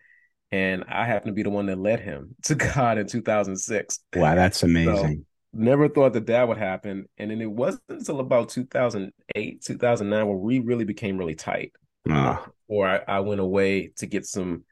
And 0.51 0.83
I 0.87 1.05
happen 1.05 1.27
to 1.27 1.33
be 1.33 1.41
the 1.41 1.49
one 1.49 1.65
that 1.65 1.79
led 1.79 1.99
him 1.99 2.35
to 2.43 2.55
God 2.55 2.97
in 2.97 3.07
2006. 3.07 3.99
Wow, 4.15 4.35
that's 4.35 4.63
amazing. 4.63 5.17
So, 5.17 5.25
never 5.53 5.87
thought 5.87 6.13
that 6.13 6.25
that 6.27 6.47
would 6.47 6.57
happen. 6.57 7.07
And 7.17 7.31
then 7.31 7.41
it 7.41 7.51
wasn't 7.51 7.83
until 7.89 8.19
about 8.19 8.49
2008, 8.49 9.61
2009 9.61 10.27
where 10.27 10.37
we 10.37 10.59
really 10.59 10.85
became 10.85 11.17
really 11.17 11.35
tight. 11.35 11.73
Ah. 12.09 12.45
Or 12.67 12.87
I, 12.87 13.01
I 13.07 13.19
went 13.21 13.41
away 13.41 13.91
to 13.97 14.05
get 14.05 14.25
some 14.25 14.63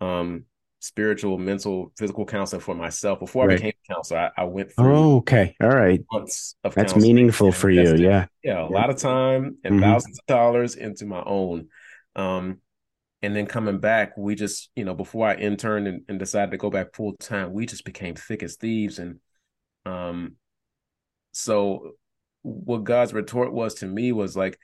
um 0.00 0.44
spiritual, 0.80 1.36
mental, 1.38 1.92
physical 1.98 2.24
counseling 2.24 2.60
for 2.60 2.74
myself. 2.74 3.18
Before 3.18 3.46
right. 3.46 3.54
I 3.54 3.56
became 3.56 3.72
a 3.90 3.94
counselor, 3.94 4.30
I, 4.36 4.42
I 4.42 4.44
went 4.44 4.72
through. 4.72 4.94
Oh, 4.94 5.16
okay, 5.16 5.56
all 5.60 5.68
right. 5.68 6.00
Months 6.12 6.56
of 6.64 6.74
that's 6.74 6.96
meaningful 6.96 7.52
for 7.52 7.70
you, 7.70 7.96
yeah. 7.96 8.26
Yeah, 8.42 8.66
a 8.66 8.70
lot 8.70 8.90
of 8.90 8.96
time 8.96 9.56
and 9.64 9.74
mm-hmm. 9.74 9.82
thousands 9.82 10.18
of 10.18 10.26
dollars 10.26 10.76
into 10.76 11.06
my 11.06 11.22
own. 11.24 11.68
Um, 12.14 12.60
and 13.22 13.34
then 13.34 13.46
coming 13.46 13.78
back, 13.78 14.16
we 14.16 14.34
just, 14.34 14.70
you 14.76 14.84
know, 14.84 14.94
before 14.94 15.26
I 15.26 15.34
interned 15.34 15.88
and, 15.88 16.02
and 16.08 16.18
decided 16.18 16.52
to 16.52 16.58
go 16.58 16.70
back 16.70 16.94
full 16.94 17.14
time, 17.18 17.52
we 17.52 17.66
just 17.66 17.84
became 17.84 18.14
thick 18.14 18.42
as 18.42 18.56
thieves. 18.56 18.98
And 18.98 19.18
um, 19.86 20.36
so 21.32 21.92
what 22.42 22.84
God's 22.84 23.12
retort 23.12 23.52
was 23.52 23.74
to 23.74 23.86
me 23.86 24.12
was 24.12 24.36
like, 24.36 24.58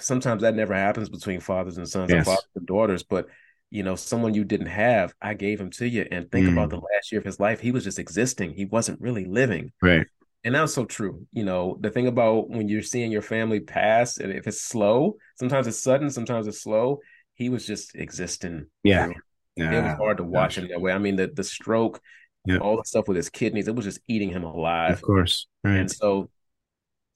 sometimes 0.00 0.42
that 0.42 0.54
never 0.54 0.74
happens 0.74 1.08
between 1.08 1.40
fathers 1.40 1.78
and 1.78 1.88
sons 1.88 2.10
yes. 2.10 2.18
and 2.18 2.26
fathers 2.26 2.48
and 2.56 2.66
daughters, 2.66 3.02
but 3.02 3.26
you 3.70 3.82
know, 3.82 3.96
someone 3.96 4.34
you 4.34 4.44
didn't 4.44 4.68
have, 4.68 5.14
I 5.20 5.34
gave 5.34 5.60
him 5.60 5.70
to 5.72 5.88
you. 5.88 6.06
And 6.10 6.30
think 6.30 6.46
mm. 6.46 6.52
about 6.52 6.70
the 6.70 6.76
last 6.76 7.10
year 7.10 7.18
of 7.18 7.24
his 7.24 7.40
life, 7.40 7.58
he 7.58 7.72
was 7.72 7.82
just 7.82 7.98
existing. 7.98 8.54
He 8.54 8.66
wasn't 8.66 9.00
really 9.00 9.24
living. 9.24 9.72
Right. 9.82 10.06
And 10.44 10.54
that's 10.54 10.74
so 10.74 10.84
true. 10.84 11.26
You 11.32 11.44
know, 11.44 11.76
the 11.80 11.90
thing 11.90 12.06
about 12.06 12.50
when 12.50 12.68
you're 12.68 12.82
seeing 12.82 13.10
your 13.10 13.22
family 13.22 13.60
pass, 13.60 14.18
and 14.18 14.30
if 14.30 14.46
it's 14.46 14.60
slow, 14.60 15.16
sometimes 15.40 15.66
it's 15.66 15.82
sudden, 15.82 16.10
sometimes 16.10 16.46
it's 16.46 16.62
slow. 16.62 17.00
He 17.34 17.48
was 17.48 17.66
just 17.66 17.96
existing. 17.96 18.66
Yeah. 18.84 19.08
yeah. 19.56 19.72
It 19.72 19.82
was 19.82 19.96
hard 19.96 20.18
to 20.18 20.24
watch 20.24 20.54
Gosh. 20.54 20.64
him 20.64 20.68
that 20.70 20.80
way. 20.80 20.92
I 20.92 20.98
mean, 20.98 21.16
the 21.16 21.26
the 21.26 21.42
stroke, 21.42 22.00
yeah. 22.44 22.58
all 22.58 22.76
the 22.76 22.84
stuff 22.84 23.08
with 23.08 23.16
his 23.16 23.30
kidneys, 23.30 23.68
it 23.68 23.74
was 23.74 23.84
just 23.84 24.00
eating 24.08 24.30
him 24.30 24.44
alive. 24.44 24.92
Of 24.92 25.02
course. 25.02 25.46
Right. 25.62 25.76
And 25.76 25.90
so 25.90 26.30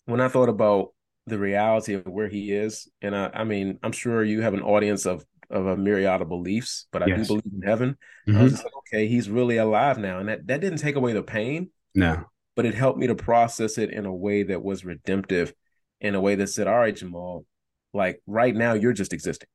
when 0.06 0.20
I 0.20 0.28
thought 0.28 0.48
about 0.48 0.94
the 1.26 1.38
reality 1.38 1.94
of 1.94 2.06
where 2.06 2.28
he 2.28 2.52
is, 2.52 2.88
and 3.02 3.14
I, 3.14 3.30
I 3.34 3.44
mean, 3.44 3.78
I'm 3.82 3.92
sure 3.92 4.24
you 4.24 4.40
have 4.40 4.54
an 4.54 4.62
audience 4.62 5.06
of 5.06 5.24
of 5.50 5.66
a 5.66 5.76
myriad 5.76 6.20
of 6.20 6.28
beliefs, 6.28 6.86
but 6.92 7.02
I 7.02 7.06
yes. 7.06 7.20
do 7.20 7.26
believe 7.26 7.54
in 7.54 7.62
heaven. 7.62 7.96
Mm-hmm. 8.28 8.38
I 8.38 8.42
was 8.42 8.52
just 8.52 8.64
like, 8.64 8.76
okay, 8.78 9.06
he's 9.06 9.30
really 9.30 9.56
alive 9.56 9.98
now, 9.98 10.18
and 10.18 10.28
that 10.28 10.46
that 10.46 10.60
didn't 10.60 10.78
take 10.78 10.96
away 10.96 11.12
the 11.12 11.22
pain. 11.22 11.70
No, 11.94 12.24
but 12.56 12.66
it 12.66 12.74
helped 12.74 12.98
me 12.98 13.06
to 13.06 13.14
process 13.14 13.78
it 13.78 13.90
in 13.90 14.06
a 14.06 14.14
way 14.14 14.42
that 14.42 14.62
was 14.62 14.84
redemptive, 14.84 15.54
in 16.00 16.14
a 16.14 16.20
way 16.20 16.34
that 16.34 16.48
said, 16.48 16.66
"All 16.66 16.78
right, 16.78 16.94
Jahmaal, 16.94 17.44
like 17.94 18.22
right 18.26 18.54
now, 18.54 18.74
you're 18.74 18.92
just 18.92 19.12
existing. 19.12 19.48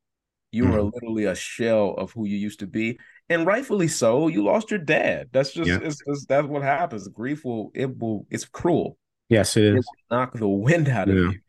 You 0.51 0.65
mm-hmm. 0.65 0.73
are 0.73 0.81
literally 0.83 1.25
a 1.25 1.35
shell 1.35 1.95
of 1.97 2.11
who 2.11 2.25
you 2.25 2.37
used 2.37 2.59
to 2.59 2.67
be, 2.67 2.99
and 3.29 3.45
rightfully 3.45 3.87
so. 3.87 4.27
You 4.27 4.43
lost 4.43 4.71
your 4.71 4.79
dad. 4.79 5.29
That's 5.31 5.53
just, 5.53 5.69
yeah. 5.69 5.79
it's, 5.81 6.01
it's, 6.05 6.25
that's 6.25 6.47
what 6.47 6.63
happens. 6.63 7.07
Grief 7.07 7.45
will 7.45 7.71
it 7.73 7.97
will 7.97 8.25
it's 8.29 8.45
cruel. 8.45 8.97
Yes, 9.29 9.57
it 9.57 9.63
is. 9.63 9.77
It 9.77 10.13
knock 10.13 10.33
the 10.33 10.47
wind 10.47 10.89
out 10.89 11.09
of 11.09 11.15
yeah. 11.15 11.21
you. 11.21 11.39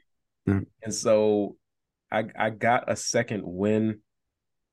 Yeah. 0.47 0.61
And 0.83 0.95
so 0.95 1.57
I 2.11 2.25
I 2.39 2.51
got 2.51 2.91
a 2.91 2.97
second 2.97 3.43
win 3.45 4.01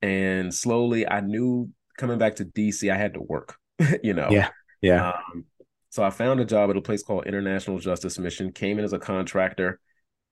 and 0.01 0.53
slowly 0.53 1.07
I 1.07 1.21
knew 1.21 1.69
coming 1.97 2.17
back 2.17 2.37
to 2.37 2.45
DC 2.45 2.91
I 2.91 2.97
had 2.97 3.13
to 3.13 3.21
work, 3.21 3.55
you 4.03 4.13
know. 4.13 4.29
Yeah. 4.29 4.49
Yeah. 4.81 5.09
Um, 5.09 5.45
so 5.89 6.03
I 6.03 6.09
found 6.09 6.39
a 6.39 6.45
job 6.45 6.69
at 6.69 6.77
a 6.77 6.81
place 6.81 7.03
called 7.03 7.27
International 7.27 7.77
Justice 7.77 8.17
Mission, 8.17 8.51
came 8.53 8.79
in 8.79 8.85
as 8.85 8.93
a 8.93 8.99
contractor. 8.99 9.79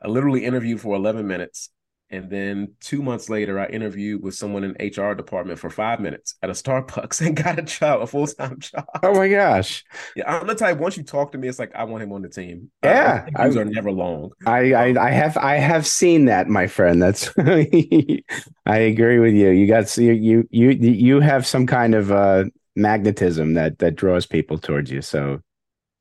I 0.02 0.08
literally 0.08 0.46
interviewed 0.46 0.80
for 0.80 0.96
11 0.96 1.28
minutes 1.28 1.70
and 2.12 2.30
then 2.30 2.74
two 2.80 3.04
months 3.04 3.30
later, 3.30 3.60
I 3.60 3.68
interviewed 3.68 4.24
with 4.24 4.34
someone 4.34 4.64
in 4.64 4.72
HR 4.80 5.14
department 5.14 5.60
for 5.60 5.70
five 5.70 6.00
minutes 6.00 6.36
at 6.42 6.50
a 6.50 6.54
Starbucks 6.54 7.22
and 7.26 7.36
got 7.36 7.60
a 7.60 7.62
job, 7.62 8.02
a 8.02 8.08
full 8.08 8.26
time 8.26 8.60
job. 8.60 8.86
Oh 9.04 9.14
my 9.14 9.30
gosh! 9.30 9.84
Yeah, 10.16 10.40
I'm 10.40 10.48
the 10.48 10.56
type. 10.56 10.80
Once 10.80 10.98
you 10.98 11.04
talk 11.04 11.32
to 11.34 11.38
me, 11.38 11.48
it's 11.48 11.60
like 11.60 11.76
I 11.76 11.84
want 11.84 12.04
him 12.04 12.12
on 12.12 12.24
the 12.24 12.30
team. 12.30 12.72
Yeah, 12.84 13.28
these 13.44 13.56
are 13.56 13.66
never 13.66 13.92
long. 13.92 14.32
I, 14.48 14.74
I, 14.74 15.08
I 15.08 15.12
have 15.12 15.38
I 15.38 15.56
have 15.58 15.86
seen 15.86 16.26
that, 16.26 16.48
my 16.48 16.66
friend. 16.66 17.02
That's 17.02 17.32
I 17.38 18.24
agree 18.66 19.20
with 19.20 19.36
you. 19.36 19.50
You 19.50 19.68
got 19.68 19.96
you 19.98 20.14
you 20.14 20.48
you 20.50 20.72
you 20.72 21.20
have 21.20 21.46
some 21.46 21.68
kind 21.68 21.94
of 21.94 22.12
uh, 22.12 22.46
magnetism 22.76 23.54
that 23.54 23.78
that 23.80 23.96
draws 23.96 24.26
people 24.26 24.58
towards 24.58 24.90
you. 24.90 25.04
So 25.04 25.42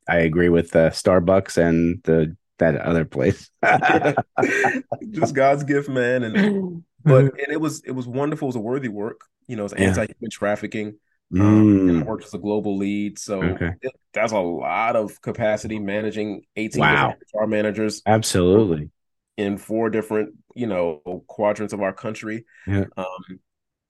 I 0.09 0.21
agree 0.21 0.49
with 0.49 0.75
uh, 0.75 0.89
Starbucks 0.89 1.59
and 1.59 2.01
the 2.05 2.35
that 2.59 2.77
other 2.77 3.05
place. 3.05 3.51
Just 5.11 5.35
God's 5.35 5.65
gift, 5.65 5.89
man. 5.89 6.25
And 6.25 6.85
but 7.05 7.25
and 7.25 7.49
it 7.53 7.61
was 7.61 7.83
it 7.85 7.93
was 7.93 8.07
wonderful. 8.07 8.47
It 8.47 8.51
was 8.51 8.57
a 8.57 8.61
worthy 8.61 8.89
work. 8.89 9.23
You 9.47 9.57
know, 9.57 9.65
it's 9.65 9.75
Yeah. 9.77 9.89
anti-human 9.89 10.31
trafficking. 10.31 10.99
Mm. 11.33 11.41
Um, 11.41 11.89
and 11.91 11.99
I 12.01 12.03
worked 12.05 12.25
as 12.25 12.33
a 12.35 12.39
global 12.39 12.79
lead, 12.79 13.19
so 13.19 13.43
Okay. 13.43 13.73
it- 13.83 13.93
that's 14.15 14.33
a 14.33 14.39
lot 14.41 14.97
of 14.97 15.21
capacity 15.21 15.79
managing 15.79 16.43
18 16.57 16.81
Wow. 16.81 17.09
different 17.09 17.23
HR 17.35 17.47
managers 17.47 18.03
Absolutely. 18.07 18.91
in 19.37 19.59
four 19.59 19.91
different, 19.91 20.35
you 20.55 20.67
know, 20.67 21.03
quadrants 21.27 21.75
of 21.75 21.83
our 21.83 21.93
country. 21.93 22.47
Yeah. 22.67 22.87
Um, 22.97 23.41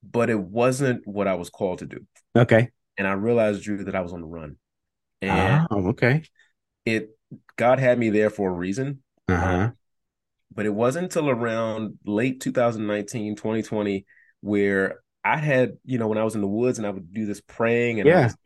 but 0.02 0.30
it 0.30 0.38
wasn't 0.40 1.06
what 1.06 1.28
I 1.28 1.34
was 1.34 1.48
called 1.48 1.78
to 1.78 1.86
do, 1.86 2.00
Okay. 2.36 2.70
and 2.98 3.06
I 3.06 3.12
realized, 3.12 3.62
Drew, 3.62 3.84
that 3.84 3.94
I 3.94 4.00
was 4.00 4.12
on 4.12 4.20
the 4.20 4.26
run, 4.26 4.56
and 5.22 5.66
Oh, 5.70 5.88
okay. 5.90 6.22
it 6.84 7.16
God 7.56 7.78
had 7.78 7.98
me 7.98 8.10
there 8.10 8.30
for 8.30 8.48
a 8.50 8.52
reason. 8.52 9.02
Uh 9.28 9.36
huh. 9.36 9.70
but 10.54 10.64
it 10.66 10.72
wasn't 10.74 11.04
until 11.04 11.28
around 11.28 11.98
late 12.06 12.40
2019 12.40 13.36
2020 13.36 14.06
where 14.40 15.00
i 15.22 15.36
had 15.36 15.76
you 15.84 15.98
know 15.98 16.08
when 16.08 16.16
i 16.16 16.24
was 16.24 16.34
in 16.34 16.40
the 16.40 16.46
woods 16.48 16.78
and 16.78 16.86
i 16.86 16.90
would 16.90 17.12
do 17.12 17.26
this 17.26 17.42
praying 17.42 18.00
and 18.00 18.08
Yeah. 18.08 18.24
was 18.24 18.36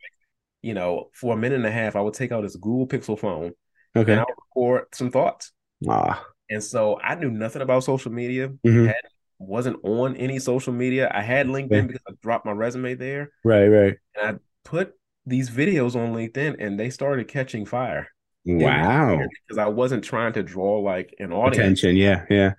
you 0.61 0.73
know 0.73 1.09
for 1.13 1.33
a 1.33 1.37
minute 1.37 1.55
and 1.55 1.65
a 1.65 1.71
half 1.71 1.95
i 1.95 2.01
would 2.01 2.13
take 2.13 2.33
out 2.33 2.41
this 2.41 2.57
google 2.57 2.85
pixel 2.87 3.17
phone 3.17 3.53
Okay. 3.95 4.11
and 4.11 4.19
i 4.19 4.23
would 4.23 4.35
record 4.49 4.85
some 4.93 5.09
thoughts 5.09 5.53
Ah. 5.87 6.25
and 6.49 6.61
so 6.61 6.99
i 7.01 7.15
knew 7.15 7.31
nothing 7.31 7.61
about 7.61 7.85
social 7.85 8.11
media 8.11 8.49
Mhm. 8.65 8.87
had, 8.87 8.95
wasn't 9.39 9.77
on 9.83 10.17
any 10.17 10.39
social 10.39 10.73
media 10.73 11.09
i 11.13 11.21
had 11.21 11.47
linkedin 11.47 11.71
Yeah. 11.71 11.81
because 11.87 12.03
i 12.09 12.11
dropped 12.21 12.45
my 12.45 12.51
resume 12.51 12.95
there 12.95 13.31
Right. 13.45 13.67
Right. 13.67 13.95
and 14.15 14.35
i 14.37 14.39
put 14.65 14.93
these 15.25 15.49
videos 15.49 15.95
on 15.95 16.13
linkedin 16.13 16.57
and 16.59 16.77
they 16.77 16.89
started 16.89 17.29
catching 17.29 17.65
fire 17.65 18.09
Wow. 18.45 19.19
Because 19.47 19.57
I 19.57 19.67
wasn't 19.67 20.03
trying 20.03 20.33
to 20.33 20.43
draw 20.43 20.79
like 20.79 21.15
an 21.19 21.31
audience. 21.31 21.57
Attention. 21.57 21.95
Yeah. 21.95 22.25
Yeah. 22.29 22.53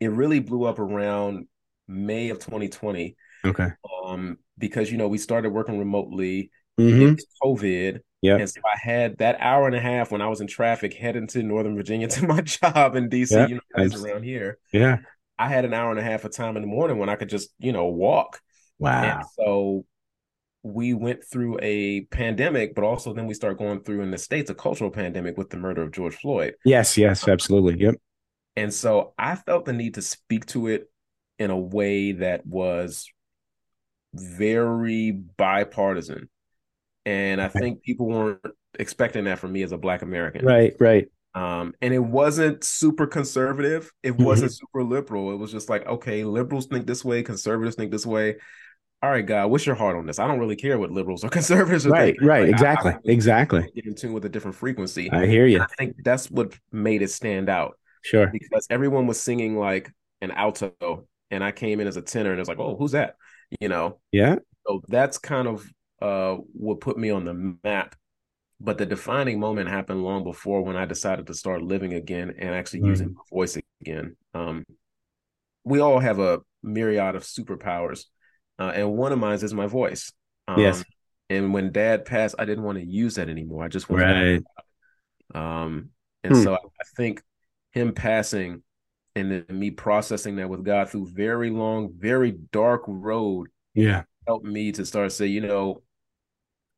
It 0.00 0.08
really 0.08 0.40
blew 0.40 0.64
up 0.64 0.78
around 0.78 1.46
May 1.86 2.30
of 2.30 2.38
2020. 2.38 3.16
Okay. 3.44 3.68
Um, 4.04 4.38
because 4.56 4.90
you 4.90 4.98
know, 4.98 5.08
we 5.08 5.18
started 5.18 5.50
working 5.50 5.78
remotely. 5.78 6.50
Mm-hmm. 6.78 7.14
COVID. 7.42 8.00
Yeah. 8.20 8.36
And 8.36 8.50
so 8.50 8.60
I 8.64 8.78
had 8.78 9.18
that 9.18 9.36
hour 9.40 9.66
and 9.66 9.76
a 9.76 9.80
half 9.80 10.10
when 10.10 10.20
I 10.20 10.28
was 10.28 10.40
in 10.40 10.46
traffic 10.46 10.94
heading 10.94 11.26
to 11.28 11.42
Northern 11.42 11.76
Virginia 11.76 12.08
to 12.08 12.26
my 12.26 12.40
job 12.40 12.96
in 12.96 13.08
DC, 13.08 13.30
Yeah, 13.30 13.46
you 13.46 13.54
know, 13.56 13.60
guys 13.76 14.02
around 14.02 14.24
here. 14.24 14.58
Yeah. 14.72 14.98
I 15.38 15.48
had 15.48 15.64
an 15.64 15.72
hour 15.72 15.90
and 15.90 16.00
a 16.00 16.02
half 16.02 16.24
of 16.24 16.32
time 16.32 16.56
in 16.56 16.62
the 16.62 16.68
morning 16.68 16.98
when 16.98 17.08
I 17.08 17.14
could 17.14 17.28
just, 17.28 17.50
you 17.58 17.72
know, 17.72 17.86
walk. 17.86 18.40
Wow. 18.78 19.02
And 19.02 19.24
so 19.36 19.84
we 20.62 20.92
went 20.92 21.24
through 21.24 21.58
a 21.62 22.02
pandemic, 22.10 22.74
but 22.74 22.84
also 22.84 23.12
then 23.12 23.26
we 23.26 23.34
start 23.34 23.58
going 23.58 23.80
through 23.82 24.02
in 24.02 24.10
the 24.10 24.18
States 24.18 24.50
a 24.50 24.54
cultural 24.54 24.90
pandemic 24.90 25.36
with 25.36 25.50
the 25.50 25.56
murder 25.56 25.82
of 25.82 25.92
George 25.92 26.16
Floyd. 26.16 26.54
Yes. 26.64 26.98
Yes. 26.98 27.26
Absolutely. 27.28 27.80
Yep. 27.80 27.94
And 28.56 28.74
so 28.74 29.14
I 29.18 29.36
felt 29.36 29.64
the 29.64 29.72
need 29.72 29.94
to 29.94 30.02
speak 30.02 30.46
to 30.46 30.66
it 30.66 30.90
in 31.38 31.50
a 31.50 31.58
way 31.58 32.12
that 32.12 32.44
was 32.44 33.08
very 34.14 35.12
bipartisan. 35.12 36.28
And 37.06 37.40
I 37.40 37.48
think 37.48 37.82
people 37.82 38.06
weren't 38.06 38.40
expecting 38.78 39.24
that 39.24 39.38
from 39.38 39.52
me 39.52 39.62
as 39.62 39.72
a 39.72 39.78
Black 39.78 40.02
American. 40.02 40.44
Right. 40.44 40.74
Right. 40.80 41.06
Um, 41.34 41.74
and 41.80 41.94
it 41.94 42.00
wasn't 42.00 42.64
super 42.64 43.06
conservative. 43.06 43.92
It 44.02 44.16
wasn't 44.18 44.52
super 44.52 44.82
liberal. 44.82 45.30
It 45.32 45.36
was 45.36 45.52
just 45.52 45.68
like, 45.68 45.86
okay, 45.86 46.24
liberals 46.24 46.66
think 46.66 46.86
this 46.86 47.04
way, 47.04 47.22
conservatives 47.22 47.76
think 47.76 47.92
this 47.92 48.06
way. 48.06 48.36
All 49.00 49.10
right, 49.10 49.24
God, 49.24 49.46
what's 49.50 49.64
your 49.64 49.76
heart 49.76 49.96
on 49.96 50.06
this? 50.06 50.18
I 50.18 50.26
don't 50.26 50.40
really 50.40 50.56
care 50.56 50.76
what 50.78 50.90
liberals 50.90 51.22
or 51.24 51.28
conservatives 51.38 51.86
are 51.86 51.90
Right. 51.90 52.06
thinking. 52.18 52.26
Right. 52.26 52.40
Like, 52.40 52.48
I- 52.48 52.50
Exactly. 52.50 52.92
I, 52.92 52.98
Exactly. 53.04 53.70
get 53.74 53.86
in 53.86 53.94
tune 53.94 54.12
with 54.12 54.24
a 54.24 54.28
different 54.28 54.56
frequency. 54.56 55.08
I 55.12 55.26
hear 55.26 55.46
you. 55.46 55.56
And 55.56 55.64
I 55.64 55.66
think 55.78 55.96
that's 56.04 56.30
what 56.30 56.58
made 56.72 57.02
it 57.02 57.10
stand 57.10 57.48
out 57.48 57.78
Sure. 58.02 58.26
because 58.26 58.66
everyone 58.70 59.06
was 59.06 59.20
singing 59.20 59.56
like 59.56 59.92
an 60.20 60.32
alto, 60.32 61.06
and 61.30 61.44
I 61.44 61.52
came 61.52 61.78
in 61.78 61.86
as 61.86 61.96
a 61.96 62.02
tenor, 62.02 62.32
and 62.32 62.40
it's 62.40 62.48
like, 62.48 62.58
oh, 62.58 62.76
who's 62.76 62.92
that? 62.92 63.14
You 63.60 63.68
know, 63.68 64.00
Yeah. 64.10 64.36
so 64.66 64.82
that's 64.88 65.18
kind 65.18 65.46
of 65.48 65.64
uh 66.00 66.36
what 66.52 66.80
put 66.80 66.98
me 66.98 67.10
on 67.10 67.24
the 67.24 67.56
map. 67.64 67.94
But 68.60 68.78
the 68.78 68.86
defining 68.86 69.40
moment 69.40 69.68
happened 69.68 70.04
long 70.04 70.24
before 70.24 70.62
when 70.62 70.76
I 70.76 70.86
decided 70.86 71.28
to 71.28 71.34
start 71.34 71.62
living 71.62 71.94
again 71.94 72.34
and 72.38 72.54
actually 72.54 72.82
Mm. 72.82 72.86
using 72.88 73.14
my 73.14 73.22
voice 73.30 73.58
again. 73.82 74.16
Um, 74.34 74.64
we 75.64 75.80
all 75.80 75.98
have 75.98 76.18
a 76.18 76.40
myriad 76.62 77.14
of 77.14 77.22
superpowers, 77.22 78.04
uh, 78.58 78.72
and 78.74 78.92
one 78.92 79.12
of 79.12 79.18
mine 79.18 79.34
is 79.34 79.54
my 79.54 79.66
voice. 79.66 80.12
Um, 80.46 80.62
Yes. 80.62 80.84
And 81.30 81.52
when 81.52 81.72
Dad 81.72 82.06
passed, 82.06 82.36
I 82.38 82.46
didn't 82.46 82.64
want 82.64 82.78
to 82.78 82.84
use 82.84 83.16
that 83.16 83.28
anymore. 83.28 83.62
I 83.64 83.68
just 83.68 83.90
wanted 83.90 84.06
Right. 84.06 84.42
um, 85.34 85.90
and 86.24 86.34
Hmm. 86.34 86.42
so 86.42 86.54
I 86.54 86.84
think 86.96 87.22
him 87.72 87.92
passing 87.92 88.62
and 89.14 89.30
then 89.30 89.44
me 89.58 89.70
processing 89.70 90.36
that 90.36 90.48
with 90.48 90.64
God 90.64 90.88
through 90.88 91.10
very 91.10 91.50
long, 91.50 91.92
very 91.96 92.32
dark 92.52 92.82
road 92.86 93.48
Yeah. 93.74 94.04
helped 94.26 94.46
me 94.46 94.72
to 94.72 94.86
start 94.86 95.12
say, 95.12 95.26
you 95.26 95.40
know, 95.40 95.82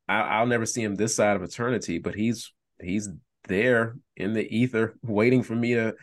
I, 0.08 0.20
I'll 0.20 0.46
never 0.46 0.66
see 0.66 0.82
him 0.82 0.96
this 0.96 1.14
side 1.14 1.36
of 1.36 1.42
eternity, 1.42 1.98
but 1.98 2.14
he's 2.14 2.52
he's 2.80 3.08
there 3.48 3.96
in 4.16 4.32
the 4.32 4.46
ether 4.54 4.94
waiting 5.02 5.42
for 5.42 5.54
me 5.54 5.74
to 5.74 5.94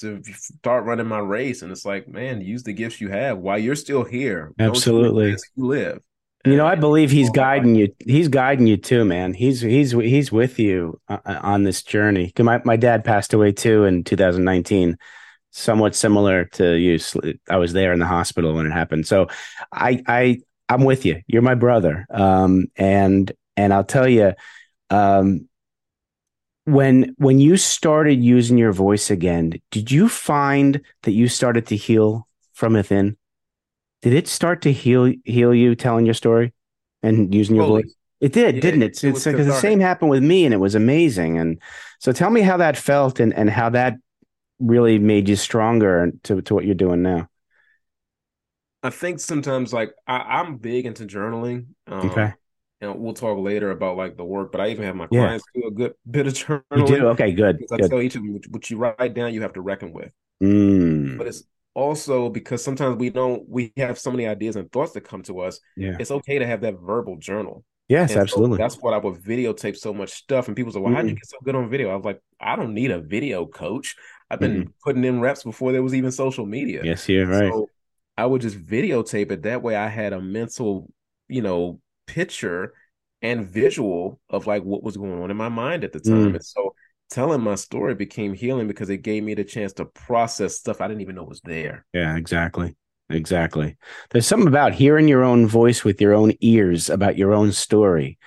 to 0.00 0.22
start 0.24 0.84
running 0.84 1.06
my 1.06 1.18
race. 1.18 1.62
And 1.62 1.72
it's 1.72 1.84
like, 1.84 2.08
man, 2.08 2.40
use 2.40 2.62
the 2.62 2.72
gifts 2.72 3.00
you 3.00 3.08
have 3.08 3.38
while 3.38 3.58
you're 3.58 3.76
still 3.76 4.04
here. 4.04 4.52
Absolutely. 4.58 5.36
You 5.56 5.66
live. 5.66 6.00
You 6.44 6.56
know, 6.56 6.66
I 6.66 6.76
believe 6.76 7.10
he's 7.10 7.30
guiding 7.30 7.74
you. 7.74 7.92
He's 7.98 8.28
guiding 8.28 8.68
you 8.68 8.76
too, 8.76 9.04
man. 9.04 9.34
He's 9.34 9.60
he's 9.60 9.90
he's 9.90 10.30
with 10.30 10.60
you 10.60 11.00
uh, 11.08 11.18
on 11.26 11.64
this 11.64 11.82
journey. 11.82 12.32
My 12.38 12.62
my 12.64 12.76
dad 12.76 13.04
passed 13.04 13.34
away 13.34 13.50
too 13.50 13.84
in 13.84 14.04
2019, 14.04 14.96
somewhat 15.50 15.96
similar 15.96 16.44
to 16.44 16.74
you. 16.74 17.00
I 17.50 17.56
was 17.56 17.72
there 17.72 17.92
in 17.92 17.98
the 17.98 18.06
hospital 18.06 18.54
when 18.54 18.66
it 18.66 18.70
happened. 18.70 19.08
So, 19.08 19.26
I 19.72 20.00
I 20.06 20.38
I'm 20.68 20.84
with 20.84 21.04
you. 21.04 21.20
You're 21.26 21.42
my 21.42 21.56
brother. 21.56 22.06
Um, 22.10 22.66
and 22.76 23.30
and 23.56 23.72
I'll 23.72 23.84
tell 23.84 24.08
you, 24.08 24.34
um, 24.90 25.48
when 26.66 27.14
when 27.18 27.40
you 27.40 27.58
started 27.58 28.22
using 28.24 28.58
your 28.58 28.72
voice 28.72 29.10
again, 29.10 29.54
did 29.72 29.92
you 29.92 30.08
find 30.10 30.82
that 31.04 31.12
you 31.12 31.28
started 31.28 31.66
to 31.68 31.76
heal 31.76 32.28
from 32.54 32.74
within? 32.74 33.18
Did 34.02 34.14
it 34.14 34.28
start 34.28 34.62
to 34.62 34.72
heal 34.72 35.12
heal 35.24 35.54
you 35.54 35.74
telling 35.76 36.06
your 36.06 36.14
story 36.14 36.54
and 37.02 37.34
using 37.34 37.56
your 37.56 37.64
voice? 37.64 37.96
It 38.20 38.32
did, 38.32 38.56
Yeah, 38.56 38.60
didn't 38.60 38.82
it? 38.82 39.04
it 39.04 39.04
It's, 39.04 39.26
like 39.26 39.36
the 39.36 39.52
same 39.52 39.80
happened 39.80 40.10
with 40.10 40.22
me, 40.24 40.44
and 40.44 40.54
it 40.54 40.58
was 40.58 40.74
amazing. 40.74 41.38
And 41.38 41.60
so, 42.00 42.12
tell 42.12 42.30
me 42.30 42.42
how 42.42 42.58
that 42.58 42.76
felt, 42.76 43.20
and 43.20 43.34
and 43.34 43.50
how 43.50 43.70
that 43.70 43.96
really 44.60 44.98
made 44.98 45.28
you 45.28 45.36
stronger 45.36 46.12
to 46.24 46.42
to 46.42 46.54
what 46.54 46.66
you're 46.66 46.74
doing 46.76 47.02
now. 47.02 47.28
I 48.82 48.90
think 48.90 49.20
sometimes 49.20 49.72
like 49.72 49.92
I, 50.06 50.18
I'm 50.18 50.58
big 50.58 50.86
into 50.86 51.06
journaling. 51.06 51.66
Um, 51.86 52.18
Okay, 52.18 52.34
and 52.80 52.98
we'll 53.00 53.14
talk 53.14 53.38
later 53.38 53.70
about 53.70 53.96
like 53.96 54.16
the 54.16 54.24
work, 54.24 54.52
but 54.52 54.60
I 54.60 54.68
even 54.70 54.84
have 54.84 54.96
my 54.96 55.06
Yeah. 55.10 55.32
clients 55.32 55.46
do 55.54 55.66
a 55.66 55.70
good 55.70 55.94
bit 56.10 56.26
of 56.26 56.34
journaling. 56.34 56.62
you 56.74 56.82
do. 56.84 57.08
Okay, 57.08 57.32
good, 57.32 57.58
Because 57.58 57.72
I 57.72 57.78
tell 57.88 58.00
each 58.02 58.16
of 58.16 58.22
them 58.22 58.40
what 58.50 58.70
you 58.70 58.78
write 58.78 59.14
down, 59.14 59.34
you 59.34 59.42
have 59.42 59.54
to 59.54 59.60
reckon 59.62 59.92
with. 59.92 60.12
Mm, 60.42 61.18
But 61.18 61.26
it's 61.28 61.44
also 61.74 62.28
because 62.28 62.62
sometimes 62.62 62.96
we 62.96 63.10
don't, 63.10 63.48
we 63.48 63.72
have 63.76 63.98
so 63.98 64.10
many 64.10 64.26
ideas 64.26 64.56
and 64.56 64.70
thoughts 64.70 64.92
that 64.92 65.02
come 65.02 65.22
to 65.24 65.40
us. 65.40 65.60
yeah. 65.76 65.98
It's 65.98 66.10
okay 66.10 66.38
to 66.38 66.46
have 66.46 66.60
that 66.62 66.78
verbal 66.80 67.16
journal. 67.16 67.64
Yes, 67.88 68.08
And 68.08 68.22
so 68.28 68.40
absolutely. 68.40 68.58
that's 68.58 68.76
what 68.76 68.94
I 68.94 68.98
would 68.98 69.16
videotape 69.22 69.76
so 69.76 69.92
much 69.92 70.10
stuff. 70.12 70.46
And 70.46 70.56
people 70.56 70.72
say, 70.72 70.78
well, 70.78 70.92
how'd 70.92 71.08
you 71.08 71.14
Mm. 71.14 71.16
get 71.16 71.26
so 71.26 71.38
good 71.42 71.56
on 71.56 71.68
video? 71.70 71.90
I 71.90 71.96
was 71.96 72.04
like, 72.04 72.20
I 72.40 72.54
don't 72.56 72.74
need 72.74 72.90
a 72.90 73.00
video 73.00 73.46
coach. 73.46 73.96
I've 74.30 74.40
been 74.40 74.72
putting 74.84 75.04
in 75.04 75.20
reps 75.20 75.42
before 75.42 75.72
there 75.72 75.82
was 75.82 75.94
even 75.94 76.12
social 76.12 76.46
media. 76.46 76.88
yes, 76.88 77.08
you're 77.08 77.26
right. 77.26 77.54
So 77.54 77.70
I 78.16 78.26
would 78.26 78.42
just 78.42 78.58
videotape 78.58 79.30
it. 79.32 79.42
That 79.42 79.62
way 79.62 79.74
I 79.76 79.88
had 79.88 80.12
a 80.12 80.20
mental, 80.20 80.88
you 81.28 81.42
know, 81.42 81.80
picture 82.06 82.74
and 83.22 83.46
visual 83.46 84.20
of 84.28 84.46
like 84.46 84.62
what 84.62 84.82
was 84.82 84.96
going 84.96 85.22
on 85.22 85.30
in 85.30 85.36
my 85.36 85.48
mind 85.48 85.84
at 85.84 85.92
the 85.92 86.00
time. 86.00 86.32
Mm. 86.32 86.34
And 86.34 86.44
so 86.44 86.74
telling 87.10 87.40
my 87.40 87.54
story 87.54 87.94
became 87.94 88.34
healing 88.34 88.68
because 88.68 88.90
it 88.90 88.98
gave 88.98 89.22
me 89.22 89.34
the 89.34 89.44
chance 89.44 89.72
to 89.74 89.84
process 89.84 90.56
stuff 90.56 90.80
I 90.80 90.88
didn't 90.88 91.02
even 91.02 91.16
know 91.16 91.24
was 91.24 91.40
there. 91.42 91.86
Yeah, 91.92 92.16
exactly. 92.16 92.76
Exactly. 93.08 93.76
There's 94.10 94.26
something 94.26 94.48
about 94.48 94.74
hearing 94.74 95.06
your 95.06 95.22
own 95.22 95.46
voice 95.46 95.84
with 95.84 96.00
your 96.00 96.12
own 96.12 96.32
ears 96.40 96.90
about 96.90 97.16
your 97.16 97.32
own 97.32 97.52
story 97.52 98.18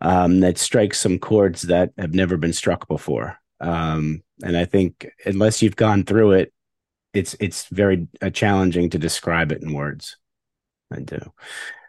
um, 0.00 0.40
that 0.40 0.56
strikes 0.56 1.00
some 1.00 1.18
chords 1.18 1.62
that 1.62 1.90
have 1.98 2.14
never 2.14 2.36
been 2.36 2.52
struck 2.52 2.86
before. 2.86 3.38
Um, 3.60 4.22
and 4.42 4.56
I 4.56 4.64
think 4.64 5.10
unless 5.24 5.62
you've 5.62 5.76
gone 5.76 6.04
through 6.04 6.32
it, 6.32 6.52
it's 7.12 7.34
it's 7.40 7.66
very 7.66 8.06
uh, 8.22 8.30
challenging 8.30 8.90
to 8.90 8.98
describe 8.98 9.50
it 9.50 9.62
in 9.62 9.72
words. 9.72 10.16
I 10.92 11.00
do. 11.00 11.32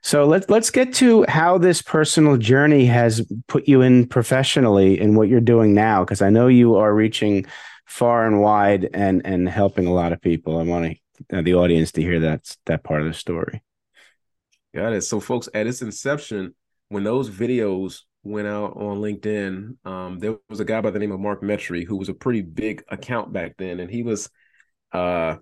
So 0.04 0.26
let's 0.26 0.50
let's 0.50 0.72
get 0.72 0.94
to 0.96 1.26
how 1.28 1.58
this 1.58 1.82
personal 1.82 2.38
journey 2.38 2.86
has 2.86 3.26
put 3.48 3.68
you 3.68 3.82
in 3.82 4.08
professionally 4.08 5.00
in 5.00 5.16
what 5.16 5.30
you're 5.30 5.40
doing 5.40 5.74
now, 5.74 6.04
because 6.04 6.22
I 6.22 6.30
know 6.30 6.48
you 6.48 6.76
are 6.76 6.94
reaching 6.94 7.46
far 7.86 8.26
and 8.26 8.42
wide 8.42 8.90
and 8.94 9.22
and 9.26 9.48
helping 9.48 9.86
a 9.86 9.94
lot 9.94 10.12
of 10.12 10.22
people. 10.22 10.60
I 10.60 10.64
want 10.64 10.98
to 11.30 11.38
uh, 11.38 11.42
the 11.42 11.54
audience 11.54 11.92
to 11.94 12.02
hear 12.02 12.20
that 12.22 12.56
that 12.66 12.84
part 12.84 13.02
of 13.02 13.08
the 13.08 13.14
story. 13.14 13.62
Got 14.74 14.94
it. 14.94 15.02
So, 15.02 15.20
folks, 15.20 15.50
at 15.54 15.68
its 15.68 15.82
inception, 15.82 16.56
when 16.90 17.04
those 17.04 17.30
videos 17.30 18.02
went 18.24 18.48
out 18.48 18.78
on 18.78 19.02
LinkedIn, 19.02 19.86
um, 19.86 20.20
there 20.20 20.38
was 20.50 20.60
a 20.60 20.66
guy 20.66 20.82
by 20.82 20.92
the 20.92 21.00
name 21.00 21.12
of 21.12 21.20
Mark 21.20 21.42
Metry 21.42 21.86
who 21.86 21.98
was 21.98 22.10
a 22.10 22.14
pretty 22.14 22.42
big 22.42 22.84
account 22.90 23.34
back 23.34 23.56
then, 23.58 23.80
and 23.80 23.92
he 23.92 24.02
was 24.02 24.30
uh, 24.94 25.36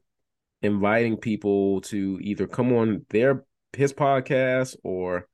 inviting 0.62 1.18
people 1.18 1.82
to 1.82 2.20
either 2.22 2.48
come 2.48 2.74
on 2.74 3.06
their 3.10 3.46
his 3.74 3.94
podcast 3.94 4.76
or 4.84 5.28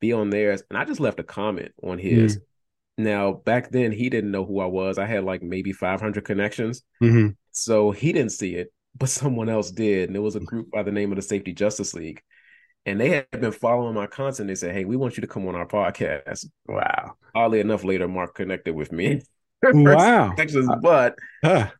be 0.00 0.12
on 0.12 0.30
theirs. 0.30 0.62
And 0.68 0.78
I 0.78 0.84
just 0.84 1.00
left 1.00 1.20
a 1.20 1.24
comment 1.24 1.72
on 1.82 1.98
his. 1.98 2.38
Now, 2.98 3.32
back 3.32 3.70
then, 3.70 3.92
he 3.92 4.10
didn't 4.10 4.30
know 4.30 4.44
who 4.44 4.60
I 4.60 4.66
was. 4.66 4.98
I 4.98 5.06
had 5.06 5.24
like 5.24 5.42
maybe 5.42 5.72
500 5.72 6.24
connections. 6.24 6.82
Mm-hmm. 7.02 7.28
So 7.52 7.90
he 7.90 8.12
didn't 8.12 8.32
see 8.32 8.54
it, 8.54 8.72
but 8.96 9.08
someone 9.08 9.48
else 9.48 9.70
did. 9.70 10.08
And 10.08 10.16
it 10.16 10.20
was 10.20 10.36
a 10.36 10.40
group 10.40 10.70
by 10.70 10.82
the 10.82 10.92
name 10.92 11.12
of 11.12 11.16
the 11.16 11.22
Safety 11.22 11.52
Justice 11.52 11.94
League. 11.94 12.22
And 12.84 13.00
they 13.00 13.10
had 13.10 13.30
been 13.30 13.52
following 13.52 13.94
my 13.94 14.08
content. 14.08 14.48
They 14.48 14.56
said, 14.56 14.74
Hey, 14.74 14.84
we 14.84 14.96
want 14.96 15.16
you 15.16 15.20
to 15.20 15.26
come 15.26 15.46
on 15.46 15.54
our 15.54 15.66
podcast. 15.66 16.46
Wow. 16.66 17.14
Oddly 17.34 17.60
enough, 17.60 17.84
later, 17.84 18.08
Mark 18.08 18.34
connected 18.34 18.74
with 18.74 18.92
me. 18.92 19.22
Wow. 19.62 20.34
But 20.82 21.14
Huh. 21.44 21.70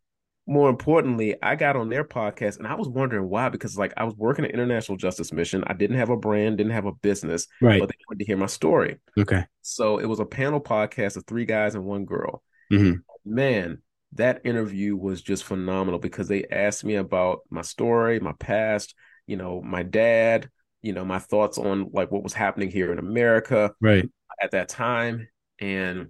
More 0.46 0.68
importantly, 0.68 1.36
I 1.42 1.54
got 1.54 1.76
on 1.76 1.88
their 1.88 2.04
podcast 2.04 2.58
and 2.58 2.66
I 2.66 2.74
was 2.74 2.88
wondering 2.88 3.28
why, 3.28 3.48
because 3.48 3.78
like 3.78 3.92
I 3.96 4.04
was 4.04 4.14
working 4.16 4.44
at 4.44 4.50
International 4.50 4.98
Justice 4.98 5.32
Mission. 5.32 5.62
I 5.66 5.72
didn't 5.74 5.98
have 5.98 6.10
a 6.10 6.16
brand, 6.16 6.58
didn't 6.58 6.72
have 6.72 6.86
a 6.86 6.92
business, 6.92 7.46
Right. 7.60 7.78
but 7.80 7.88
they 7.88 7.94
wanted 8.08 8.18
to 8.20 8.24
hear 8.24 8.36
my 8.36 8.46
story. 8.46 8.98
Okay. 9.18 9.44
So 9.62 9.98
it 9.98 10.06
was 10.06 10.18
a 10.20 10.24
panel 10.26 10.60
podcast 10.60 11.16
of 11.16 11.24
three 11.26 11.44
guys 11.44 11.74
and 11.74 11.84
one 11.84 12.04
girl. 12.04 12.42
Mhm. 12.72 13.02
Man, 13.24 13.82
that 14.14 14.40
interview 14.44 14.96
was 14.96 15.22
just 15.22 15.44
phenomenal 15.44 16.00
because 16.00 16.26
they 16.28 16.44
asked 16.50 16.84
me 16.84 16.96
about 16.96 17.40
my 17.48 17.62
story, 17.62 18.18
my 18.18 18.32
past, 18.40 18.94
you 19.26 19.36
know, 19.36 19.62
my 19.62 19.84
dad, 19.84 20.50
you 20.82 20.92
know, 20.92 21.04
my 21.04 21.20
thoughts 21.20 21.56
on 21.56 21.90
like 21.92 22.10
what 22.10 22.24
was 22.24 22.32
happening 22.34 22.68
here 22.70 22.90
in 22.92 22.98
America 22.98 23.72
Right. 23.80 24.08
at 24.42 24.50
that 24.50 24.68
time. 24.68 25.28
And 25.60 26.08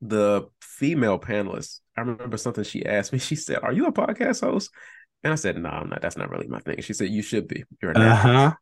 the 0.00 0.48
female 0.60 1.18
panelist, 1.18 1.80
I 1.96 2.02
remember 2.02 2.36
something 2.36 2.64
she 2.64 2.86
asked 2.86 3.12
me. 3.12 3.18
She 3.18 3.36
said, 3.36 3.58
"Are 3.62 3.72
you 3.72 3.86
a 3.86 3.92
podcast 3.92 4.40
host?" 4.40 4.70
And 5.24 5.32
I 5.32 5.36
said, 5.36 5.56
"No, 5.56 5.68
I'm 5.68 5.88
not. 5.88 6.00
That's 6.00 6.16
not 6.16 6.30
really 6.30 6.46
my 6.46 6.60
thing." 6.60 6.80
She 6.80 6.92
said, 6.92 7.08
"You 7.08 7.22
should 7.22 7.48
be. 7.48 7.64
You're 7.82 7.92
a 7.92 7.98
Uh 7.98 8.14
huh. 8.14 8.52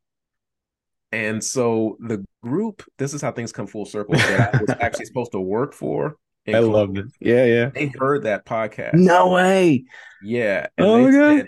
And 1.13 1.43
so 1.43 1.97
the 2.01 2.25
group, 2.43 2.83
this 2.99 3.15
is 3.15 3.23
how 3.23 3.33
things 3.33 3.53
come 3.53 3.67
full 3.67 3.87
circle. 3.87 4.15
That 4.15 4.55
I 4.55 4.59
was 4.59 4.71
actually 4.81 5.07
supposed 5.07 5.33
to 5.33 5.41
work 5.41 5.73
for. 5.73 6.17
I 6.49 6.59
love 6.59 6.89
Columbus, 6.89 7.13
it. 7.21 7.29
Yeah, 7.29 7.45
yeah. 7.45 7.71
They 7.71 7.87
heard 7.99 8.23
that 8.25 8.45
podcast. 8.45 8.95
No 8.95 9.31
way. 9.31 9.85
Yeah. 10.23 10.69
Oh 10.79 11.03
my 11.03 11.11
God. 11.11 11.37
said, 11.39 11.47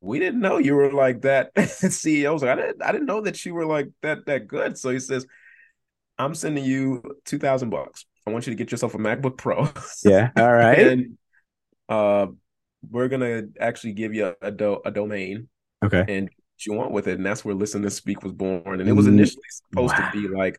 we 0.00 0.18
didn't 0.18 0.40
know 0.40 0.58
you 0.58 0.74
were 0.74 0.92
like 0.92 1.22
that. 1.22 1.54
CEO 1.56 2.40
like, 2.40 2.50
I 2.50 2.54
didn't, 2.56 2.82
I 2.82 2.92
didn't 2.92 3.06
know 3.06 3.20
that 3.20 3.44
you 3.44 3.54
were 3.54 3.66
like 3.66 3.90
that, 4.02 4.26
that 4.26 4.48
good. 4.48 4.76
So 4.78 4.90
he 4.90 4.98
says, 4.98 5.26
I'm 6.18 6.34
sending 6.34 6.64
you 6.64 7.02
two 7.24 7.38
thousand 7.38 7.70
bucks. 7.70 8.06
I 8.26 8.30
want 8.30 8.46
you 8.46 8.52
to 8.52 8.56
get 8.56 8.70
yourself 8.70 8.94
a 8.94 8.98
MacBook 8.98 9.36
Pro. 9.36 9.68
Yeah. 10.04 10.30
All 10.36 10.52
right. 10.52 10.78
and 10.78 11.18
uh, 11.88 12.26
we're 12.90 13.08
gonna 13.08 13.44
actually 13.60 13.92
give 13.92 14.14
you 14.14 14.34
a, 14.40 14.50
do- 14.50 14.80
a 14.84 14.90
domain 14.90 15.48
Okay. 15.84 16.04
and 16.08 16.24
what 16.28 16.66
you 16.66 16.72
want 16.72 16.92
with 16.92 17.08
it, 17.08 17.16
and 17.18 17.26
that's 17.26 17.44
where 17.44 17.54
Listen 17.54 17.82
to 17.82 17.90
Speak 17.90 18.22
was 18.22 18.32
born. 18.32 18.80
And 18.80 18.88
it 18.88 18.92
was 18.92 19.06
initially 19.06 19.42
supposed 19.50 19.94
wow. 19.98 20.10
to 20.10 20.20
be 20.22 20.28
like 20.28 20.58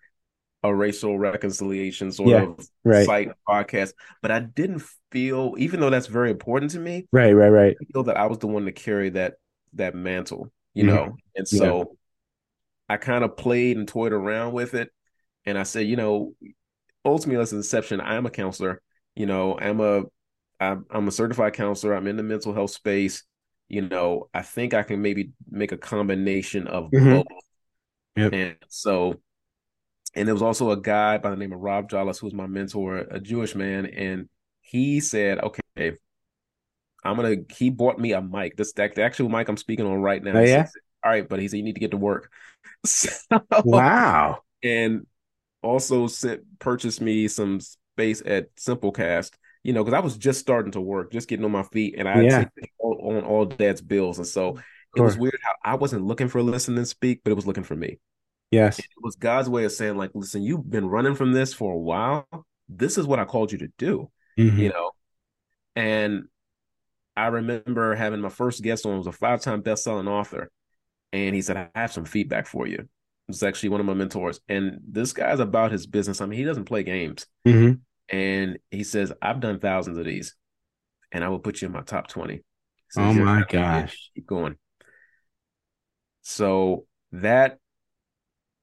a 0.64 0.74
racial 0.74 1.18
reconciliation 1.18 2.12
sort 2.12 2.30
Yeah, 2.30 2.44
of 2.44 2.68
right. 2.84 3.06
site 3.06 3.32
podcast, 3.48 3.94
but 4.22 4.32
I 4.32 4.40
didn't 4.40 4.84
feel, 5.12 5.56
even 5.58 5.80
though 5.80 5.90
that's 5.92 6.08
very 6.08 6.32
important 6.32 6.72
to 6.72 6.80
me, 6.80 7.08
Right. 7.12 7.34
Right. 7.34 7.50
Right. 7.50 7.76
I 7.80 7.86
feel 7.94 8.04
that 8.04 8.18
I 8.18 8.26
was 8.28 8.40
the 8.40 8.48
one 8.48 8.66
to 8.66 8.72
carry 8.72 9.10
that 9.12 9.36
that 9.74 9.94
mantle, 9.96 10.52
you 10.74 10.84
Mhm. 10.84 10.88
know. 10.88 11.04
And 11.36 11.48
Yeah. 11.52 11.60
so 11.60 11.98
I 12.90 12.98
kind 12.98 13.24
of 13.24 13.36
played 13.38 13.78
and 13.78 13.88
toyed 13.88 14.14
around 14.14 14.54
with 14.54 14.74
it, 14.76 14.90
and 15.46 15.58
I 15.58 15.64
said, 15.64 15.88
you 15.88 15.96
know, 15.96 16.34
ultimately, 17.06 17.42
as 17.42 17.52
an 17.54 17.60
inception, 17.60 18.02
I 18.02 18.16
am 18.16 18.26
a 18.26 18.30
counselor. 18.32 18.82
You 19.16 19.26
know, 19.26 19.58
I'm 19.60 19.80
a 19.82 20.04
I'm, 20.60 20.86
I'm 20.90 21.08
a 21.08 21.12
certified 21.12 21.54
counselor. 21.54 21.96
I'm 21.96 22.08
in 22.08 22.18
the 22.18 22.24
mental 22.24 22.54
health 22.54 22.72
space. 22.72 23.24
You 23.70 23.82
know, 23.84 24.30
I 24.34 24.42
think 24.42 24.74
I 24.74 24.84
can 24.84 25.02
maybe 25.02 25.32
make 25.50 25.72
a 25.72 25.78
combination 25.78 26.68
of 26.68 26.92
Mhm. 26.94 27.24
both. 27.24 27.28
Yep. 28.16 28.34
And 28.34 28.58
so, 28.68 29.22
and 30.16 30.28
there 30.28 30.36
was 30.36 30.42
also 30.42 30.72
a 30.72 30.82
guy 30.82 31.18
by 31.18 31.30
the 31.30 31.36
name 31.36 31.54
of 31.54 31.60
Rob 31.60 31.90
Jollis, 31.90 32.20
who 32.20 32.28
was 32.28 32.34
my 32.34 32.48
mentor, 32.48 32.98
a 32.98 33.20
Jewish 33.20 33.56
man, 33.56 33.86
and 33.88 34.30
he 34.62 35.00
said, 35.00 35.40
"Okay, 35.40 35.98
I'm 37.04 37.16
gonna." 37.16 37.36
He 37.56 37.70
bought 37.70 38.00
me 38.00 38.14
a 38.14 38.22
mic. 38.22 38.58
This 38.58 38.74
the 38.74 39.02
actual 39.02 39.30
mic 39.30 39.48
I'm 39.48 39.58
speaking 39.58 39.86
on 39.86 40.02
right 40.02 40.24
now. 40.24 40.38
Oh, 40.38 40.42
yeah? 40.44 40.68
All 41.04 41.12
right, 41.12 41.28
but 41.28 41.40
he 41.40 41.48
said 41.48 41.58
you 41.58 41.64
need 41.64 41.76
to 41.76 41.80
get 41.80 41.92
to 41.92 41.98
work. 41.98 42.32
So, 42.86 43.10
Wow. 43.64 44.42
and 44.64 45.06
also 45.66 46.08
sent 46.08 46.42
purchased 46.60 47.02
me 47.02 47.28
some 47.28 47.60
space 47.60 48.22
at 48.26 48.56
Simplecast. 48.56 49.32
You 49.64 49.74
know, 49.74 49.84
because 49.84 49.98
I 49.98 50.02
was 50.02 50.16
just 50.16 50.40
starting 50.40 50.72
to 50.74 50.82
work, 50.82 51.12
just 51.12 51.28
getting 51.28 51.44
on 51.44 51.52
my 51.52 51.64
feet, 51.64 51.96
and 51.98 52.08
I 52.08 52.22
Yeah. 52.22 52.40
had 52.40 52.52
on 52.80 53.24
all 53.24 53.46
dad's 53.46 53.82
bills, 53.82 54.20
and 54.20 54.28
so 54.28 54.58
it 54.58 54.64
Sure. 54.98 55.06
was 55.06 55.18
weird 55.18 55.40
how 55.42 55.54
I 55.64 55.74
wasn't 55.74 56.06
looking 56.06 56.28
for 56.28 56.44
listen 56.44 56.78
and 56.78 56.88
speak, 56.88 57.22
but 57.24 57.32
it 57.32 57.36
was 57.36 57.48
looking 57.48 57.64
for 57.64 57.76
me. 57.76 58.00
Yes. 58.52 58.78
It 58.78 58.86
was 59.02 59.16
God's 59.16 59.50
way 59.50 59.66
of 59.66 59.72
saying, 59.72 59.98
like, 59.98 60.12
listen, 60.14 60.44
you've 60.44 60.70
been 60.70 60.88
running 60.88 61.16
from 61.16 61.34
this 61.34 61.52
for 61.54 61.74
a 61.74 61.78
while. 61.78 62.28
This 62.70 62.98
is 63.00 63.08
what 63.08 63.18
I 63.20 63.26
called 63.26 63.52
you 63.52 63.58
to 63.58 63.70
do, 63.80 64.12
Mhm. 64.38 64.58
you 64.60 64.70
know. 64.70 64.92
And 65.76 66.26
I 67.18 67.28
remember 67.28 67.96
having 67.96 68.22
my 68.22 68.30
first 68.30 68.62
guest 68.62 68.86
on 68.86 68.98
was 69.00 69.08
a 69.08 69.12
five-time 69.12 69.62
best-selling 69.62 70.08
author, 70.08 70.52
and 71.12 71.34
he 71.34 71.42
said, 71.42 71.58
"I 71.58 71.70
have 71.74 71.92
some 71.92 72.06
feedback 72.06 72.46
for 72.46 72.68
you." 72.68 72.88
It's 73.28 73.44
actually 73.44 73.70
one 73.70 73.80
of 73.80 73.86
my 73.88 73.94
mentors, 73.94 74.40
and 74.48 74.80
this 74.88 75.14
guy's 75.14 75.40
about 75.40 75.72
his 75.72 75.88
business. 75.88 76.22
I 76.22 76.26
mean, 76.28 76.38
he 76.38 76.46
doesn't 76.46 76.66
play 76.66 76.84
games, 76.84 77.26
Mhm. 77.48 77.80
and 78.10 78.60
he 78.70 78.84
says, 78.84 79.12
"I've 79.22 79.40
done 79.40 79.60
thousands 79.60 79.98
of 79.98 80.06
these, 80.06 80.36
and 81.12 81.24
I 81.24 81.30
will 81.30 81.40
put 81.40 81.62
you 81.62 81.66
in 81.68 81.72
my 81.72 81.82
top 81.82 82.08
20. 82.08 82.36
He 82.36 82.42
says, 82.92 83.04
Oh 83.04 83.14
my 83.26 83.44
gosh. 83.50 84.12
keep 84.14 84.28
going." 84.28 84.58
So 86.22 86.86
that 87.14 87.60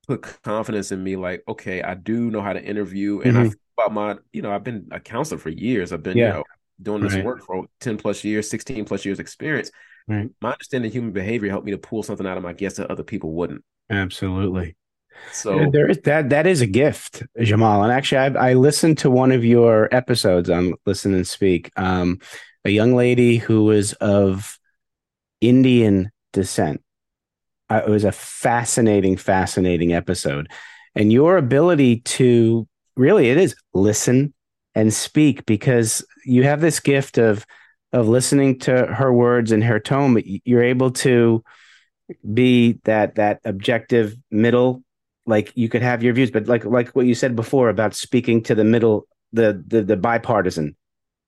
put 0.06 0.22
confidence 0.42 0.92
in 0.92 1.02
me, 1.02 1.16
like, 1.16 1.42
okay, 1.48 1.82
I 1.82 1.94
do 1.94 2.30
know 2.30 2.40
how 2.40 2.52
to 2.52 2.62
interview, 2.62 3.20
and 3.20 3.36
I 3.36 3.42
Mhm. 3.42 3.48
think 3.50 3.60
about 3.78 3.92
my, 3.92 4.18
you 4.32 4.42
know, 4.42 4.52
I've 4.52 4.64
been 4.64 4.88
a 4.90 5.00
counselor 5.00 5.38
for 5.38 5.48
years. 5.50 5.92
I've 5.92 6.02
been, 6.02 6.18
Yeah. 6.18 6.26
you 6.26 6.32
know, 6.34 6.44
doing 6.80 7.02
this 7.02 7.14
Right. 7.14 7.24
work 7.24 7.42
for 7.42 7.66
10 7.80 7.96
plus 7.96 8.24
years, 8.24 8.48
16 8.48 8.84
plus 8.84 9.04
years 9.04 9.20
experience. 9.20 9.70
Right. 10.08 10.30
My 10.40 10.52
understanding 10.52 10.88
of 10.88 10.92
human 10.92 11.12
behavior 11.12 11.50
helped 11.50 11.66
me 11.66 11.72
to 11.72 11.78
pull 11.78 12.02
something 12.02 12.26
out 12.26 12.36
of 12.36 12.42
my 12.42 12.52
guests 12.52 12.78
that 12.78 12.90
other 12.90 13.04
people 13.04 13.32
wouldn't. 13.32 13.64
Absolutely. 13.92 14.76
So 15.30 15.70
there 15.70 15.88
is 15.88 15.98
that 16.04 16.30
that 16.30 16.46
is 16.46 16.60
a 16.60 16.66
gift, 16.66 17.22
Jahmaal. 17.38 17.84
And 17.84 17.92
actually, 17.92 18.18
I, 18.18 18.50
I 18.50 18.52
listened 18.54 18.98
to 18.98 19.10
one 19.10 19.30
of 19.30 19.44
your 19.44 19.88
episodes 19.94 20.50
on 20.50 20.74
Listen 20.84 21.14
and 21.14 21.26
Speak. 21.26 21.70
Um, 21.76 22.18
a 22.64 22.70
young 22.70 22.94
lady 22.94 23.36
who 23.36 23.64
was 23.64 23.92
of 23.94 24.58
Indian 25.40 26.10
descent. 26.32 26.82
Uh, 27.70 27.82
it 27.86 27.90
was 27.90 28.04
a 28.04 28.12
fascinating, 28.12 29.16
fascinating 29.16 29.92
episode, 29.92 30.50
and 30.94 31.12
your 31.12 31.36
ability 31.36 32.00
to 32.00 32.66
really 32.96 33.30
it 33.30 33.38
is 33.38 33.54
listen 33.74 34.34
and 34.74 34.92
speak 34.92 35.46
because 35.46 36.04
you 36.24 36.42
have 36.44 36.60
this 36.60 36.80
gift 36.80 37.18
of 37.18 37.46
of 37.92 38.08
listening 38.08 38.58
to 38.58 38.86
her 38.86 39.12
words 39.12 39.52
and 39.52 39.62
her 39.62 39.78
tone, 39.78 40.14
but 40.14 40.24
you're 40.44 40.62
able 40.62 40.90
to 40.90 41.44
be 42.32 42.78
that 42.84 43.14
that 43.16 43.40
objective 43.44 44.16
middle 44.30 44.82
like 45.24 45.52
you 45.54 45.68
could 45.68 45.82
have 45.82 46.02
your 46.02 46.12
views 46.12 46.30
but 46.30 46.46
like 46.46 46.64
like 46.64 46.90
what 46.90 47.06
you 47.06 47.14
said 47.14 47.36
before 47.36 47.68
about 47.68 47.94
speaking 47.94 48.42
to 48.42 48.54
the 48.54 48.64
middle 48.64 49.06
the 49.32 49.62
the, 49.66 49.82
the 49.82 49.96
bipartisan 49.96 50.76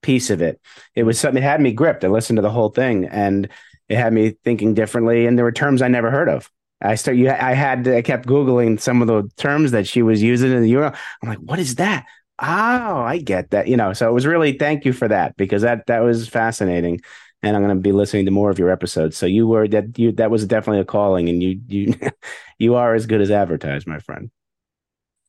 piece 0.04 0.30
of 0.30 0.42
it. 0.42 0.60
It 0.94 1.04
was 1.04 1.18
something 1.18 1.42
it 1.42 1.46
had 1.46 1.60
me 1.60 1.72
gripped. 1.72 2.04
I 2.04 2.08
listened 2.08 2.37
to 2.37 2.42
the 2.42 2.50
whole 2.50 2.68
thing 2.68 3.06
and 3.06 3.48
it 3.88 3.96
had 3.96 4.12
me 4.12 4.37
thinking 4.44 4.74
differently 4.74 5.26
and 5.26 5.37
there 5.37 5.44
were 5.44 5.52
terms 5.52 5.82
i 5.82 5.88
never 5.88 6.10
heard 6.10 6.28
of. 6.28 6.50
I 6.80 6.96
start 6.96 7.16
you 7.16 7.30
i 7.30 7.54
had 7.54 7.88
i 7.88 8.02
kept 8.02 8.26
googling 8.26 8.78
some 8.78 9.00
of 9.00 9.08
the 9.08 9.30
terms 9.37 9.70
that 9.70 9.87
she 9.87 10.02
was 10.02 10.22
using 10.22 10.52
in 10.52 10.60
the 10.60 10.68
euro 10.68 10.92
i'm 11.22 11.28
like 11.28 11.38
what 11.38 11.58
is 11.58 11.76
that? 11.76 12.04
Oh 12.38 13.00
i 13.12 13.18
get 13.18 13.50
that 13.50 13.68
you 13.68 13.76
know 13.76 13.94
so 13.94 14.08
it 14.08 14.12
was 14.12 14.26
really 14.26 14.58
thank 14.58 14.84
you 14.84 14.92
for 14.92 15.08
that 15.08 15.37
because 15.37 15.62
that 15.62 15.87
that 15.87 16.00
was 16.00 16.28
fascinating 16.28 17.00
and 17.44 17.57
I'm 17.57 17.62
going 17.62 17.76
to 17.76 17.83
be 17.83 17.92
listening 17.92 18.24
to 18.26 18.30
more 18.30 18.50
of 18.50 18.59
your 18.59 18.70
episodes. 18.70 19.16
So 19.16 19.26
you 19.26 19.46
were 19.46 19.68
that 19.68 19.98
you 19.98 20.12
that 20.12 20.30
was 20.30 20.46
definitely 20.46 20.80
a 20.80 20.85
calling, 20.85 21.28
and 21.28 21.42
you 21.42 21.61
you 21.68 21.94
you 22.59 22.74
are 22.76 22.94
as 22.94 23.07
good 23.07 23.20
as 23.20 23.30
advertised, 23.30 23.87
my 23.87 23.98
friend. 24.00 24.30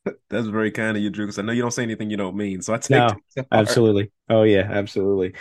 that's 0.29 0.47
very 0.47 0.71
kind 0.71 0.97
of 0.97 1.03
you, 1.03 1.09
Drew, 1.09 1.25
because 1.25 1.39
I 1.39 1.41
know 1.41 1.51
you 1.51 1.61
don't 1.61 1.71
say 1.71 1.83
anything 1.83 2.09
you 2.09 2.17
don't 2.17 2.35
mean. 2.35 2.61
So 2.61 2.73
I 2.73 2.77
take 2.77 3.07
No, 3.07 3.07
that 3.07 3.21
to 3.37 3.47
heart. 3.51 3.79
Absolutely. 3.91 4.11
Oh 4.29 4.43
yeah, 4.43 4.67
absolutely. 4.69 5.33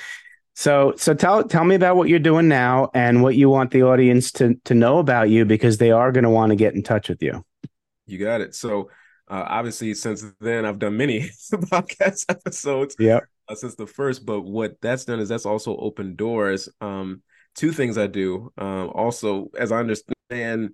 So 0.55 0.95
so 0.97 1.15
tell 1.15 1.45
tell 1.45 1.65
me 1.65 1.75
about 1.77 1.97
what 1.97 2.09
you're 2.09 2.19
doing 2.21 2.49
now 2.49 2.91
and 2.95 3.23
what 3.23 3.37
you 3.37 3.51
want 3.51 3.71
the 3.73 3.83
audience 3.83 4.33
to 4.33 4.55
to 4.65 4.75
know 4.75 4.99
about 4.99 5.31
you 5.31 5.45
because 5.45 5.79
they 5.79 5.91
are 5.91 6.13
going 6.13 6.25
to 6.25 6.31
want 6.31 6.51
to 6.51 6.57
get 6.57 6.75
in 6.75 6.83
touch 6.83 7.09
with 7.09 7.23
you. 7.23 7.45
You 8.07 8.19
got 8.19 8.41
it. 8.41 8.55
So 8.55 8.91
uh, 9.29 9.45
obviously, 9.49 9.95
since 9.95 10.25
then, 10.41 10.65
I've 10.67 10.79
done 10.79 10.97
many 10.97 11.21
podcast 11.53 12.27
episodes. 12.29 12.97
Yep. 12.99 13.25
Uh, 13.49 13.55
since 13.55 13.75
the 13.75 13.87
first. 13.87 14.25
But 14.27 14.43
what 14.43 14.81
that's 14.81 15.05
done 15.05 15.21
is 15.21 15.29
that's 15.29 15.47
also 15.47 15.77
opened 15.77 16.17
doors. 16.17 16.69
Um, 16.81 17.23
two 17.55 17.73
things 17.73 17.99
I 17.99 18.07
do. 18.07 18.53
Um, 18.59 18.91
also, 18.91 19.51
as 19.59 19.73
I 19.73 19.79
understand, 19.81 20.71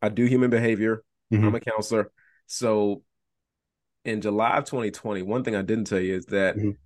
I 0.00 0.08
do 0.08 0.24
human 0.24 0.50
behavior. 0.50 1.04
Mhm. 1.32 1.46
I'm 1.46 1.54
a 1.54 1.60
counselor. 1.60 2.10
So 2.46 3.02
in 4.04 4.20
July 4.20 4.56
of 4.58 4.64
2020, 4.64 5.22
one 5.22 5.44
thing 5.44 5.54
I 5.56 5.62
didn't 5.62 5.84
tell 5.86 6.00
you 6.00 6.16
is 6.16 6.26
that 6.26 6.56
Mhm. 6.56 6.76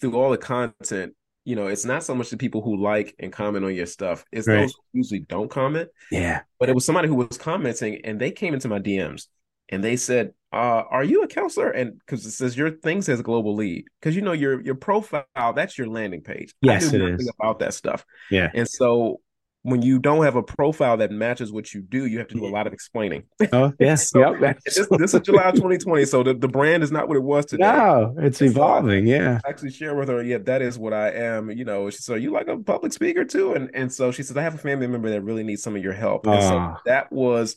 through 0.00 0.14
all 0.14 0.30
the 0.30 0.38
content, 0.38 1.14
you 1.44 1.56
know, 1.56 1.68
it's 1.68 1.84
not 1.86 2.04
so 2.04 2.14
much 2.14 2.30
the 2.30 2.36
people 2.36 2.60
who 2.60 2.76
like 2.76 3.14
and 3.18 3.32
comment 3.32 3.64
on 3.64 3.74
your 3.74 3.86
stuff, 3.86 4.24
it's 4.30 4.46
Right. 4.46 4.60
those 4.62 4.74
who 4.74 4.98
usually 4.98 5.20
don't 5.20 5.50
comment 5.50 5.88
Yeah. 6.10 6.42
but 6.58 6.68
it 6.68 6.74
was 6.74 6.84
somebody 6.84 7.08
who 7.08 7.14
was 7.14 7.38
commenting 7.38 8.04
and 8.04 8.20
they 8.20 8.30
came 8.30 8.52
into 8.52 8.68
my 8.68 8.78
DMs 8.78 9.28
and 9.70 9.82
they 9.82 9.96
said, 9.96 10.34
uh, 10.52 10.82
are 10.90 11.04
you 11.04 11.22
a 11.22 11.28
counselor? 11.28 11.70
And 11.70 11.98
because 11.98 12.26
it 12.26 12.32
says 12.32 12.56
your 12.56 12.70
thing 12.70 13.02
says 13.02 13.22
global 13.22 13.54
lead, 13.54 13.84
because 14.00 14.16
you 14.16 14.22
know 14.22 14.32
your 14.32 14.60
your 14.60 14.74
profile, 14.74 15.24
that's 15.54 15.78
your 15.78 15.86
landing 15.86 16.22
page. 16.22 16.52
Yes, 16.60 16.92
it 16.92 17.00
is. 17.00 17.30
about 17.38 17.60
that 17.60 17.72
stuff. 17.72 18.04
Yeah. 18.30 18.50
And 18.52 18.68
so 18.68 19.20
when 19.62 19.82
you 19.82 19.98
don't 19.98 20.24
have 20.24 20.36
a 20.36 20.42
profile 20.42 20.96
that 20.96 21.10
matches 21.10 21.52
what 21.52 21.74
you 21.74 21.82
do, 21.82 22.06
you 22.06 22.18
have 22.18 22.28
to 22.28 22.34
do 22.34 22.46
a 22.46 22.48
lot 22.48 22.66
of 22.66 22.72
explaining. 22.72 23.24
Oh 23.52 23.72
yes. 23.78 24.10
So, 24.10 24.34
yep. 24.34 24.58
this, 24.64 24.88
this 24.90 25.14
is 25.14 25.20
July 25.20 25.50
2020. 25.50 26.06
So 26.06 26.22
the, 26.22 26.32
the 26.34 26.48
brand 26.48 26.82
is 26.82 26.90
not 26.90 27.08
what 27.08 27.18
it 27.18 27.22
was 27.22 27.44
today. 27.44 27.64
No, 27.64 28.14
it's 28.18 28.40
evolving. 28.40 29.06
Yeah. 29.06 29.38
I 29.44 29.50
actually 29.50 29.72
share 29.72 29.94
with 29.94 30.08
her, 30.08 30.22
yeah, 30.22 30.38
that 30.38 30.62
is 30.62 30.78
what 30.78 30.94
I 30.94 31.10
am. 31.10 31.50
You 31.50 31.66
know, 31.66 31.90
she 31.90 31.98
said, 31.98 32.14
Are 32.16 32.18
you 32.18 32.30
like 32.32 32.48
a 32.48 32.56
public 32.56 32.92
speaker 32.94 33.24
too? 33.24 33.52
And 33.52 33.70
and 33.74 33.92
so 33.92 34.10
she 34.10 34.22
says, 34.22 34.36
I 34.36 34.42
have 34.42 34.54
a 34.54 34.58
family 34.58 34.86
member 34.86 35.10
that 35.10 35.20
really 35.20 35.42
needs 35.44 35.62
some 35.62 35.76
of 35.76 35.82
your 35.84 35.92
help. 35.92 36.26
And 36.26 36.42
so 36.42 36.56
Ah. 36.58 36.80
that 36.86 37.12
was 37.12 37.56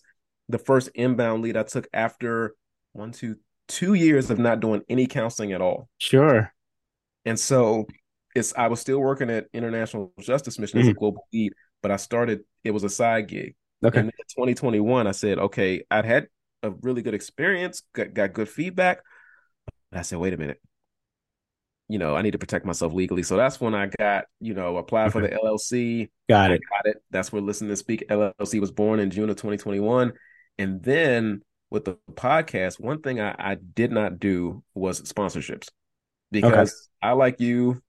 the 0.54 0.60
first 0.60 0.90
inbound 0.96 1.42
lead 1.44 1.58
I 1.58 1.64
took 1.64 1.88
after 1.94 2.56
one, 2.94 3.12
two, 3.12 3.36
two 3.68 3.96
years 3.96 4.30
of 4.30 4.38
not 4.40 4.60
doing 4.60 4.84
any 4.88 5.08
counseling 5.08 5.52
at 5.52 5.62
all. 5.62 5.90
Sure. 5.98 6.54
And 7.26 7.40
so 7.40 7.88
it's 8.36 8.54
I 8.56 8.68
was 8.68 8.80
still 8.80 9.00
working 9.00 9.30
at 9.30 9.48
International 9.54 10.14
Justice 10.20 10.60
Mission 10.60 10.80
as 10.80 10.88
a 10.88 10.94
Mhm. 10.94 10.98
global 10.98 11.28
lead, 11.34 11.54
but 11.82 11.92
I 11.92 11.96
started 11.98 12.42
it 12.64 12.72
was 12.72 12.84
a 12.84 12.90
side 12.90 13.28
gig. 13.28 13.56
Okay. 13.84 14.00
And 14.00 14.08
in 14.10 14.26
2021, 14.34 15.08
I 15.08 15.12
said, 15.12 15.38
okay, 15.40 15.84
I'd 15.92 16.06
had 16.06 16.28
a 16.62 16.70
really 16.70 17.02
good 17.02 17.14
experience, 17.14 17.82
got, 17.94 18.14
got 18.14 18.32
good 18.34 18.48
feedback. 18.48 19.00
I 19.92 20.04
said, 20.04 20.20
wait 20.20 20.34
a 20.34 20.38
minute. 20.38 20.62
you 21.90 22.00
know, 22.00 22.16
I 22.16 22.22
need 22.22 22.32
to 22.32 22.40
protect 22.40 22.66
myself 22.66 22.94
legally. 22.94 23.24
So 23.24 23.36
that's 23.36 23.60
when 23.60 23.76
I 23.76 23.88
got, 24.00 24.26
you 24.40 24.54
know, 24.54 24.78
applied 24.78 25.12
for 25.12 25.22
the 25.22 25.28
LLC. 25.28 26.10
Got 26.30 26.52
it. 26.52 26.62
got 26.70 26.86
it. 26.90 27.04
That's 27.12 27.32
where 27.32 27.42
Listen 27.42 27.68
to 27.68 27.76
Speak 27.76 28.06
LLC 28.10 28.60
was 28.62 28.72
born 28.72 29.00
in 29.02 29.12
June 29.12 29.30
of 29.30 29.36
2021. 29.36 30.14
And 30.58 30.84
then 30.84 31.42
with 31.70 31.86
the 31.86 31.98
podcast, 32.12 32.80
one 32.80 33.02
thing 33.02 33.20
I, 33.20 33.36
I 33.38 33.56
did 33.56 33.92
not 33.92 34.20
do 34.20 34.64
was 34.74 35.02
sponsorships 35.02 35.70
because 36.32 36.72
okay. 36.72 37.10
I 37.10 37.14
like 37.14 37.40
you. 37.40 37.82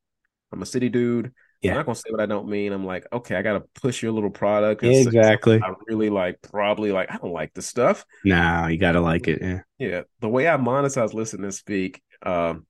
I'm 0.53 0.63
a 0.63 0.67
city 0.67 0.89
dude. 0.89 1.33
Yeah. 1.61 1.73
I'm 1.73 1.77
not 1.79 1.87
gonna 1.87 1.97
say 1.97 2.11
what 2.11 2.21
I 2.21 2.27
don't 2.27 2.49
mean. 2.49 2.73
I'm 2.73 2.85
like, 2.85 3.07
okay, 3.13 3.37
I 3.37 3.43
gotta 3.43 3.65
push 3.81 4.03
your 4.03 4.13
little 4.13 4.31
product. 4.31 4.83
Exactly. 4.83 5.61
I 5.63 5.73
really 5.87 6.11
like 6.11 6.41
probably 6.43 6.93
like 6.93 7.11
I 7.11 7.17
don't 7.17 7.33
like 7.33 7.55
the 7.55 7.63
stuff. 7.63 8.05
No, 8.25 8.67
you 8.67 8.77
gotta 8.77 9.01
like 9.01 9.29
it. 9.29 9.41
Yeah. 9.41 9.61
Yeah. 9.79 10.03
The 10.21 10.29
way 10.29 10.47
I 10.47 10.59
monetize 10.59 11.15
listen 11.15 11.41
to 11.41 11.53
speak 11.53 12.03
um, 12.23 12.67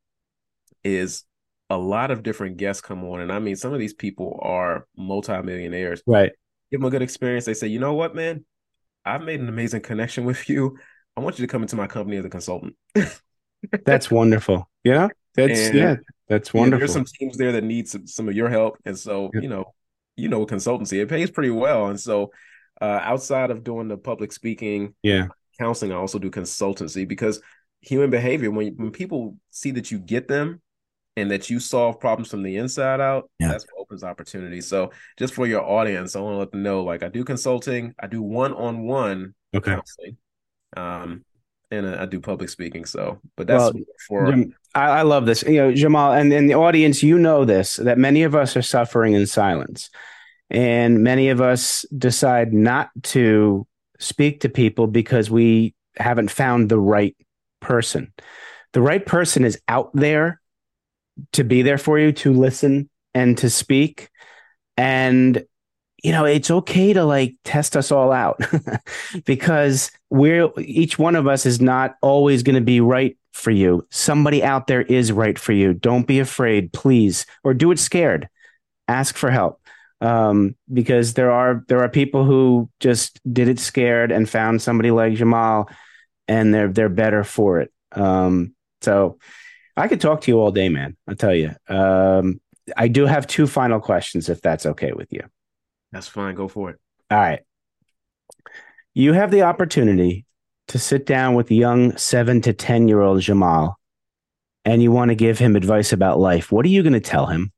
is 0.85 1.25
a 1.71 1.77
lot 1.77 2.13
of 2.13 2.23
different 2.23 2.57
guests 2.57 2.81
come 2.81 3.05
on. 3.05 3.21
And 3.21 3.33
I 3.33 3.41
mean 3.41 3.57
some 3.57 3.73
of 3.73 3.81
these 3.81 3.95
people 3.95 4.39
are 4.43 4.87
multimillionaires. 4.97 6.03
Right. 6.07 6.31
Give 6.71 6.81
them 6.81 6.87
a 6.87 6.91
good 6.91 7.03
experience. 7.03 7.45
They 7.47 7.55
say, 7.55 7.67
you 7.67 7.81
know 7.81 7.95
what, 7.95 8.15
man? 8.15 8.45
I've 9.05 9.23
made 9.23 9.40
an 9.40 9.49
amazing 9.49 9.83
connection 9.83 10.25
with 10.25 10.49
you. 10.49 10.79
I 11.17 11.21
want 11.21 11.38
you 11.38 11.47
to 11.47 11.51
come 11.51 11.62
into 11.62 11.77
my 11.77 11.87
company 11.87 12.17
as 12.17 12.25
a 12.25 12.31
consultant. 12.31 12.75
That's 13.85 14.11
wonderful. 14.11 14.69
Yeah. 14.83 15.09
That's 15.35 15.61
and, 15.61 15.75
yeah, 15.77 15.97
that's 16.29 16.55
wonderful. 16.55 16.79
there's 16.79 16.93
some 16.93 17.05
teams 17.05 17.37
there 17.37 17.53
that 17.53 17.64
need 17.64 17.88
some, 17.88 18.07
some 18.07 18.29
of 18.29 18.37
your 18.37 18.49
help. 18.49 18.79
And 18.85 18.97
so, 18.99 19.31
you 19.35 19.49
know, 19.49 19.75
you 20.17 20.29
know, 20.29 20.47
consultancy, 20.47 21.03
it 21.03 21.09
pays 21.09 21.31
pretty 21.31 21.51
well. 21.51 21.87
And 21.88 21.99
so 21.99 22.31
uh 22.81 23.01
outside 23.03 23.51
of 23.51 23.64
doing 23.64 23.88
the 23.88 23.97
public 23.97 24.33
speaking, 24.33 24.95
yeah, 25.03 25.27
counseling, 25.59 25.93
I 25.93 25.97
also 25.97 26.19
do 26.19 26.31
consultancy 26.31 27.07
because 27.07 27.40
human 27.81 28.11
behavior, 28.11 28.51
when 28.51 28.75
when 28.77 28.90
people 28.90 29.37
see 29.51 29.73
that 29.73 29.90
you 29.90 29.99
get 29.99 30.29
them 30.29 30.62
and 31.17 31.31
that 31.31 31.51
you 31.51 31.61
solve 31.61 32.01
problems 32.01 32.31
from 32.31 32.43
the 32.43 32.57
inside 32.57 33.01
out, 33.01 33.29
yeah. 33.38 33.49
that's 33.49 33.67
what 33.75 33.84
opens 33.95 34.05
opportunities. 34.05 34.67
So 34.69 34.91
just 35.17 35.35
for 35.35 35.47
your 35.47 35.63
audience, 35.63 36.17
I 36.17 36.21
want 36.21 36.35
to 36.35 36.39
let 36.39 36.51
them 36.51 36.63
know 36.63 36.83
like 36.83 37.03
I 37.03 37.09
do 37.09 37.25
consulting, 37.25 37.95
I 38.01 38.07
do 38.09 38.23
one 38.23 38.53
on 38.53 38.83
one 38.83 39.35
okay. 39.55 39.73
counseling. 39.73 40.17
Um, 40.77 41.25
and 41.71 41.89
I 41.89 42.07
do 42.07 42.21
public 42.21 42.51
speaking. 42.51 42.85
So, 42.85 43.21
but 43.37 43.47
that's 43.47 43.73
well, 43.75 43.83
for. 44.07 44.35
I, 44.75 44.89
I 44.89 45.03
love 45.03 45.27
this. 45.27 45.43
You 45.43 45.63
know, 45.63 45.73
Jahmaal, 45.73 46.19
and 46.21 46.33
in 46.33 46.47
the 46.47 46.55
audience, 46.55 47.03
you 47.03 47.19
know 47.19 47.45
this 47.45 47.77
that 47.77 47.99
many 47.99 48.23
of 48.23 48.35
us 48.35 48.57
are 48.57 48.63
suffering 48.63 49.15
in 49.15 49.27
silence, 49.27 49.91
and 50.51 51.03
many 51.03 51.31
of 51.31 51.41
us 51.41 51.85
decide 51.97 52.53
not 52.53 52.91
to 53.05 53.67
speak 53.99 54.41
to 54.41 54.49
people 54.49 54.87
because 54.87 55.31
we 55.31 55.75
haven't 55.97 56.31
found 56.31 56.69
the 56.69 56.79
right 56.79 57.17
person. 57.61 58.13
The 58.73 58.83
right 58.83 59.05
person 59.05 59.45
is 59.45 59.59
out 59.67 59.91
there 59.95 60.41
to 61.33 61.45
be 61.45 61.63
there 61.63 61.79
for 61.79 61.99
you, 61.99 62.13
to 62.13 62.33
listen 62.33 62.89
and 63.14 63.38
to 63.38 63.50
speak. 63.50 64.11
And 64.77 65.44
you 66.03 66.12
know, 66.12 66.27
it's 66.27 66.50
okay 66.50 66.92
to 66.92 67.03
like 67.03 67.35
test 67.44 67.77
us 67.77 67.90
all 67.90 68.12
out 68.12 68.38
because 69.24 69.90
we're 70.11 70.50
each 70.59 70.98
one 70.98 71.16
of 71.16 71.27
us 71.27 71.46
is 71.46 71.62
not 71.62 71.96
always 72.03 72.42
going 72.42 72.57
to 72.57 72.61
be 72.61 72.81
right 72.81 73.16
for 73.33 73.50
you. 73.50 73.87
Somebody 73.90 74.44
out 74.44 74.66
there 74.66 74.83
is 74.83 75.11
right 75.11 75.38
for 75.38 75.53
you. 75.53 75.72
Don't 75.72 76.07
be 76.07 76.20
afraid, 76.20 76.74
please, 76.74 77.24
or 77.42 77.55
do 77.55 77.70
it 77.70 77.79
scared. 77.79 78.29
Ask 78.87 79.16
for 79.16 79.31
help. 79.31 79.61
Um, 80.03 80.57
because 80.70 81.14
there 81.14 81.31
are 81.31 81.64
there 81.68 81.81
are 81.83 81.88
people 81.88 82.24
who 82.24 82.68
just 82.81 83.18
did 83.33 83.48
it 83.48 83.59
scared 83.59 84.12
and 84.12 84.29
found 84.29 84.61
somebody 84.61 84.90
like 84.90 85.14
Jahmaal 85.14 85.70
and 86.29 86.53
they're 86.53 86.68
they're 86.68 86.90
better 86.90 87.24
for 87.24 87.61
it. 87.61 87.72
Um, 87.92 88.55
so 88.83 89.18
I 89.77 89.88
could 89.88 90.00
talk 90.00 90.20
to 90.22 90.31
you 90.31 90.40
all 90.40 90.50
day, 90.50 90.68
man. 90.68 90.96
I'll 91.09 91.16
tell 91.16 91.35
you. 91.35 91.53
Um, 91.68 92.40
I 92.77 92.88
do 92.88 93.07
have 93.07 93.27
two 93.27 93.46
final 93.46 93.81
questions 93.81 94.29
if 94.29 94.40
that's 94.40 94.66
okay 94.66 94.92
with 94.92 95.12
you. 95.12 95.22
That's 95.92 96.09
fine. 96.09 96.35
Go 96.35 96.48
for 96.48 96.70
it. 96.70 96.81
All 97.11 97.18
right. 97.18 97.40
You 98.94 99.12
have 99.12 99.31
the 99.31 99.42
opportunity 99.42 100.24
to 100.68 100.79
sit 100.79 101.05
down 101.05 101.35
with 101.35 101.50
young 101.50 101.96
seven 101.96 102.40
to 102.42 102.53
10 102.53 102.88
year 102.88 103.00
old 103.00 103.20
Jahmaal 103.20 103.74
and 104.64 104.83
you 104.83 104.90
want 104.90 105.11
to 105.11 105.14
give 105.14 105.38
him 105.38 105.57
advice 105.57 105.92
about 105.92 106.18
life. 106.18 106.50
What 106.50 106.64
are 106.64 106.70
you 106.70 106.83
going 106.83 106.94
to 106.94 107.00
tell 107.00 107.27
him? 107.27 107.53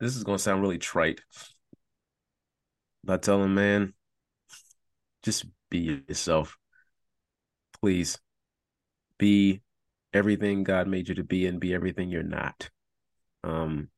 This 0.00 0.16
is 0.16 0.24
going 0.24 0.38
to 0.38 0.42
sound 0.42 0.62
really 0.62 0.78
trite. 0.78 1.20
But 3.04 3.22
tell 3.22 3.42
him, 3.42 3.54
man, 3.54 3.94
just 5.22 5.46
be 5.70 6.02
yourself. 6.08 6.58
Please 7.80 8.18
be 9.18 9.62
everything 10.12 10.64
God 10.64 10.88
made 10.88 11.08
you 11.08 11.14
to 11.16 11.24
be 11.24 11.46
and 11.46 11.60
be 11.60 11.74
everything 11.74 12.10
you're 12.10 12.22
not. 12.22 12.70
Um, 13.44 13.88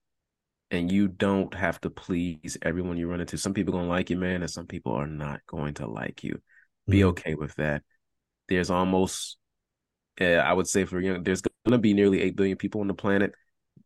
and 0.70 0.90
you 0.92 1.08
don't 1.08 1.54
have 1.54 1.80
to 1.82 1.90
please 1.90 2.58
everyone 2.62 2.96
you 2.96 3.08
run 3.08 3.20
into. 3.20 3.38
Some 3.38 3.54
people 3.54 3.72
gonna 3.72 3.88
like 3.88 4.10
you, 4.10 4.16
man, 4.16 4.42
and 4.42 4.50
some 4.50 4.66
people 4.66 4.92
are 4.92 5.06
not 5.06 5.40
going 5.46 5.74
to 5.74 5.86
like 5.86 6.22
you. 6.22 6.34
Mm-hmm. 6.34 6.92
Be 6.92 7.04
okay 7.04 7.34
with 7.34 7.54
that. 7.56 7.82
There's 8.48 8.70
almost, 8.70 9.38
uh, 10.20 10.24
I 10.24 10.52
would 10.52 10.66
say, 10.66 10.84
for 10.84 11.00
young, 11.00 11.22
there's 11.22 11.42
gonna 11.64 11.78
be 11.78 11.94
nearly 11.94 12.20
eight 12.20 12.36
billion 12.36 12.58
people 12.58 12.80
on 12.80 12.88
the 12.88 12.94
planet. 12.94 13.32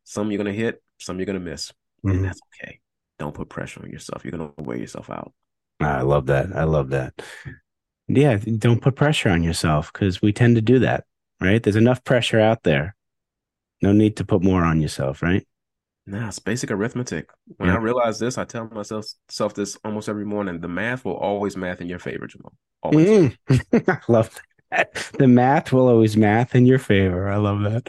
Some 0.04 0.30
you're 0.30 0.38
gonna 0.38 0.52
hit, 0.52 0.82
some 0.98 1.18
you're 1.18 1.26
gonna 1.26 1.40
miss, 1.40 1.70
mm-hmm. 2.04 2.10
and 2.10 2.24
that's 2.24 2.40
okay. 2.60 2.80
Don't 3.18 3.34
put 3.34 3.48
pressure 3.48 3.82
on 3.82 3.90
yourself. 3.90 4.24
You're 4.24 4.32
gonna 4.32 4.52
wear 4.58 4.76
yourself 4.76 5.10
out. 5.10 5.32
I 5.80 6.02
love 6.02 6.26
that. 6.26 6.54
I 6.54 6.64
love 6.64 6.90
that. 6.90 7.14
Yeah, 8.08 8.36
don't 8.36 8.80
put 8.82 8.96
pressure 8.96 9.30
on 9.30 9.42
yourself 9.42 9.92
because 9.92 10.20
we 10.20 10.32
tend 10.32 10.56
to 10.56 10.62
do 10.62 10.80
that, 10.80 11.04
right? 11.42 11.62
There's 11.62 11.76
enough 11.76 12.04
pressure 12.04 12.40
out 12.40 12.62
there. 12.62 12.94
No 13.80 13.92
need 13.92 14.16
to 14.16 14.24
put 14.24 14.42
more 14.42 14.62
on 14.62 14.80
yourself, 14.80 15.22
right? 15.22 15.46
Nah, 16.06 16.28
it's 16.28 16.38
basic 16.38 16.70
arithmetic. 16.70 17.30
When 17.58 17.68
yeah. 17.68 17.76
I 17.76 17.78
realize 17.78 18.18
this, 18.18 18.36
I 18.36 18.44
tell 18.44 18.68
myself 18.68 19.06
self 19.28 19.54
this 19.54 19.78
almost 19.84 20.08
every 20.08 20.24
morning. 20.24 20.60
The 20.60 20.68
math 20.68 21.04
will 21.04 21.16
always 21.16 21.56
math 21.56 21.80
in 21.80 21.88
your 21.88 22.00
favor, 22.00 22.26
Jahmaal. 22.26 22.52
Always. 22.82 23.36
Mm. 23.48 23.88
I 23.88 24.12
love 24.12 24.40
that. 24.70 24.94
The 25.18 25.28
math 25.28 25.72
will 25.72 25.88
always 25.88 26.16
math 26.16 26.54
in 26.54 26.66
your 26.66 26.80
favor. 26.80 27.28
I 27.28 27.36
love 27.36 27.62
that. 27.62 27.88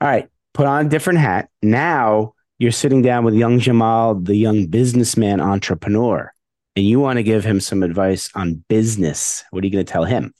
All 0.00 0.08
right, 0.08 0.28
put 0.52 0.66
on 0.66 0.86
a 0.86 0.88
different 0.88 1.20
hat. 1.20 1.48
Now 1.62 2.34
you're 2.58 2.72
sitting 2.72 3.00
down 3.00 3.24
with 3.24 3.34
young 3.34 3.58
Jahmaal, 3.58 4.24
the 4.24 4.36
young 4.36 4.66
businessman 4.66 5.40
entrepreneur, 5.40 6.32
and 6.74 6.84
you 6.84 7.00
want 7.00 7.18
to 7.18 7.22
give 7.22 7.44
him 7.44 7.60
some 7.60 7.82
advice 7.82 8.30
on 8.34 8.64
business. 8.68 9.44
What 9.50 9.64
are 9.64 9.66
you 9.66 9.72
going 9.72 9.86
to 9.86 9.92
tell 9.92 10.04
him? 10.04 10.34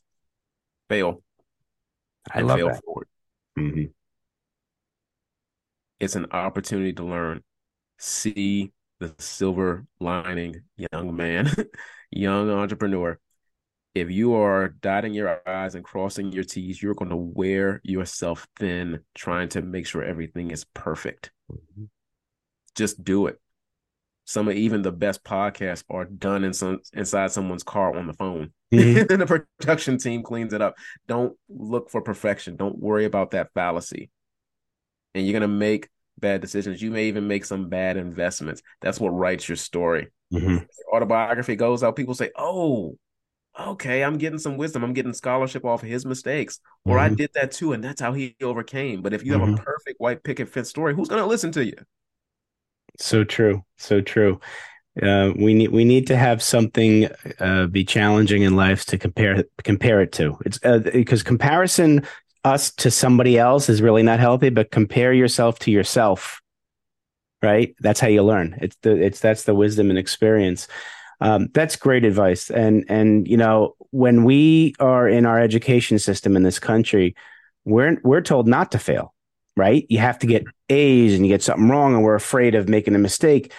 Fail. 0.90 1.22
I 2.32 2.40
love 2.40 2.58
fail 2.58 2.68
that. 2.68 2.84
Forward. 2.84 3.08
Mm-hmm 3.58 3.84
it's 6.00 6.16
an 6.16 6.26
opportunity 6.30 6.92
to 6.94 7.04
learn. 7.04 7.42
See 7.98 8.72
the 9.00 9.14
silver 9.18 9.86
lining, 10.00 10.62
young 10.76 11.16
man, 11.16 11.50
young 12.10 12.50
entrepreneur. 12.50 13.18
If 13.94 14.10
you 14.10 14.34
are 14.34 14.68
dotting 14.68 15.14
your 15.14 15.40
I's 15.48 15.74
and 15.74 15.84
crossing 15.84 16.30
your 16.32 16.44
T's, 16.44 16.82
you're 16.82 16.94
going 16.94 17.10
to 17.10 17.16
wear 17.16 17.80
yourself 17.82 18.46
thin 18.58 19.00
trying 19.14 19.48
to 19.50 19.62
make 19.62 19.86
sure 19.86 20.02
everything 20.02 20.50
is 20.50 20.64
perfect. 20.74 21.30
Mm-hmm. 21.50 21.84
Just 22.74 23.02
do 23.02 23.26
it. 23.26 23.40
Some 24.26 24.48
of 24.48 24.56
even 24.56 24.82
the 24.82 24.92
best 24.92 25.24
podcasts 25.24 25.84
are 25.88 26.04
done 26.04 26.44
in 26.44 26.52
some 26.52 26.80
inside 26.92 27.30
someone's 27.32 27.62
car 27.62 27.96
on 27.96 28.06
the 28.06 28.12
phone. 28.12 28.52
Mm-hmm. 28.74 28.98
and 29.12 29.22
the 29.22 29.46
production 29.58 29.96
team 29.96 30.22
cleans 30.22 30.52
it 30.52 30.60
up. 30.60 30.74
Don't 31.06 31.34
look 31.48 31.90
for 31.90 32.02
perfection. 32.02 32.56
Don't 32.56 32.78
worry 32.78 33.06
about 33.06 33.30
that 33.30 33.52
fallacy 33.54 34.10
and 35.16 35.26
you're 35.26 35.32
going 35.32 35.40
to 35.40 35.48
make 35.48 35.88
bad 36.18 36.40
decisions. 36.40 36.80
You 36.80 36.90
may 36.90 37.06
even 37.06 37.26
make 37.26 37.44
some 37.44 37.68
bad 37.68 37.96
investments. 37.96 38.62
That's 38.82 39.00
what 39.00 39.10
writes 39.10 39.48
your 39.48 39.56
story. 39.56 40.08
Mm-hmm. 40.32 40.58
Autobiography 40.94 41.56
goes 41.56 41.82
out, 41.82 41.96
people 41.96 42.14
say, 42.14 42.30
Oh, 42.36 42.98
okay, 43.58 44.04
I'm 44.04 44.18
getting 44.18 44.38
some 44.38 44.58
wisdom. 44.58 44.84
I'm 44.84 44.92
getting 44.92 45.14
scholarship 45.14 45.64
off 45.64 45.82
of 45.82 45.88
his 45.88 46.04
mistakes. 46.04 46.60
Or 46.84 46.96
mm-hmm. 46.96 47.12
I 47.12 47.16
did 47.16 47.30
that 47.34 47.52
too, 47.52 47.72
and 47.72 47.82
that's 47.82 48.00
how 48.00 48.12
he 48.12 48.36
overcame. 48.42 49.00
But 49.00 49.14
if 49.14 49.24
you 49.24 49.32
mm-hmm. 49.32 49.40
have 49.40 49.48
a 49.48 49.52
mm-hmm. 49.52 49.64
perfect 49.64 50.00
white 50.00 50.22
picket 50.22 50.48
fence 50.50 50.68
story, 50.68 50.94
who's 50.94 51.08
going 51.08 51.22
to 51.22 51.28
listen 51.28 51.50
to 51.52 51.64
you? 51.64 51.76
So 52.98 53.24
true. 53.24 53.64
So 53.76 54.00
true. 54.00 54.40
Uh, 55.02 55.32
we 55.36 55.52
need 55.52 55.70
we 55.70 55.84
need 55.84 56.06
to 56.06 56.16
have 56.16 56.42
something 56.42 57.08
uh, 57.38 57.66
be 57.66 57.84
challenging 57.84 58.42
in 58.42 58.56
life 58.56 58.86
to 58.86 58.96
compare 58.96 59.44
compare 59.62 60.00
it 60.00 60.12
to. 60.12 60.38
It's 60.46 60.58
uh, 60.64 60.78
because 60.78 61.22
comparison 61.22 62.06
us 62.46 62.70
to 62.70 62.90
somebody 62.90 63.38
else 63.38 63.68
is 63.68 63.82
really 63.82 64.02
not 64.02 64.20
healthy, 64.20 64.50
but 64.50 64.70
compare 64.70 65.12
yourself 65.12 65.58
to 65.58 65.70
yourself. 65.70 66.40
Right. 67.42 67.76
That's 67.80 68.00
how 68.00 68.08
you 68.08 68.22
learn. 68.22 68.56
It's 68.62 68.76
the, 68.82 68.96
it's, 68.96 69.20
that's 69.20 69.42
the 69.42 69.54
wisdom 69.54 69.90
and 69.90 69.98
experience. 69.98 70.68
Um, 71.20 71.48
that's 71.52 71.76
great 71.76 72.04
advice. 72.04 72.50
And, 72.50 72.84
and, 72.88 73.28
you 73.28 73.36
know, 73.36 73.74
when 73.90 74.24
we 74.24 74.74
are 74.80 75.06
in 75.06 75.26
our 75.26 75.38
education 75.38 75.98
system 75.98 76.34
in 76.34 76.44
this 76.44 76.58
country, 76.58 77.14
we're, 77.64 78.00
we're 78.02 78.22
told 78.22 78.48
not 78.48 78.72
to 78.72 78.78
fail, 78.78 79.12
right? 79.56 79.86
You 79.88 79.98
have 79.98 80.18
to 80.20 80.26
get 80.26 80.44
A's 80.68 81.14
and 81.14 81.26
you 81.26 81.32
get 81.32 81.42
something 81.42 81.68
wrong 81.68 81.94
and 81.94 82.02
we're 82.02 82.14
afraid 82.14 82.54
of 82.54 82.68
making 82.68 82.94
a 82.94 82.98
mistake 82.98 83.52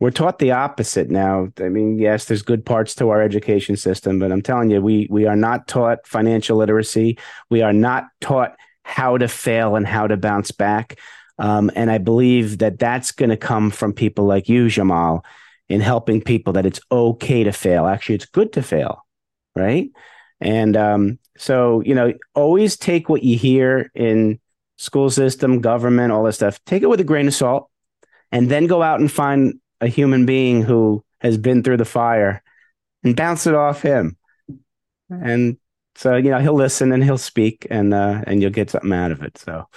we're 0.00 0.10
taught 0.10 0.38
the 0.38 0.52
opposite 0.52 1.10
now. 1.10 1.48
I 1.60 1.68
mean, 1.68 1.98
yes, 1.98 2.26
there's 2.26 2.42
good 2.42 2.66
parts 2.66 2.94
to 2.96 3.10
our 3.10 3.22
education 3.22 3.76
system, 3.76 4.18
but 4.18 4.32
I'm 4.32 4.42
telling 4.42 4.70
you, 4.70 4.82
we 4.82 5.06
we 5.10 5.26
are 5.26 5.36
not 5.36 5.68
taught 5.68 6.06
financial 6.06 6.58
literacy. 6.58 7.18
We 7.48 7.62
are 7.62 7.72
not 7.72 8.08
taught 8.20 8.56
how 8.82 9.16
to 9.16 9.28
fail 9.28 9.76
and 9.76 9.86
how 9.86 10.06
to 10.06 10.16
bounce 10.16 10.50
back. 10.50 10.98
Um, 11.38 11.70
and 11.74 11.90
I 11.90 11.98
believe 11.98 12.58
that 12.58 12.78
that's 12.78 13.12
going 13.12 13.30
to 13.30 13.36
come 13.36 13.70
from 13.70 13.92
people 13.92 14.26
like 14.26 14.48
you, 14.48 14.66
Jahmaal, 14.66 15.24
in 15.68 15.80
helping 15.80 16.20
people 16.20 16.52
that 16.52 16.66
it's 16.66 16.80
okay 16.92 17.44
to 17.44 17.52
fail. 17.52 17.86
Actually, 17.86 18.16
it's 18.16 18.26
good 18.26 18.52
to 18.52 18.62
fail, 18.62 19.06
right? 19.56 19.90
And 20.38 20.76
um, 20.76 21.18
so, 21.38 21.80
you 21.80 21.94
know, 21.94 22.12
always 22.34 22.76
take 22.76 23.08
what 23.08 23.22
you 23.22 23.38
hear 23.38 23.90
in 23.94 24.38
school 24.84 25.10
system, 25.10 25.60
government, 25.60 26.12
all 26.12 26.24
this 26.24 26.36
stuff, 26.36 26.60
take 26.64 26.82
it 26.82 26.88
with 26.88 27.00
a 27.00 27.04
grain 27.04 27.26
of 27.26 27.34
salt, 27.34 27.70
and 28.30 28.50
then 28.50 28.66
go 28.66 28.82
out 28.82 29.00
and 29.00 29.10
find 29.10 29.60
a 29.80 29.88
human 29.88 30.26
being 30.26 30.62
who 30.62 31.04
has 31.20 31.38
been 31.38 31.62
through 31.62 31.78
the 31.78 31.84
fire 31.84 32.42
and 33.02 33.16
bounce 33.16 33.46
it 33.46 33.54
off 33.54 33.82
him. 33.82 34.16
And 35.10 35.58
so, 35.94 36.16
you 36.16 36.30
know, 36.30 36.38
he'll 36.38 36.54
listen 36.54 36.92
and 36.92 37.02
he'll 37.02 37.18
speak 37.18 37.66
and 37.70 37.94
uh, 37.94 38.22
and 38.26 38.42
you'll 38.42 38.50
get 38.50 38.70
something 38.70 38.92
out 38.92 39.12
of 39.12 39.22
it. 39.22 39.38
So 39.38 39.68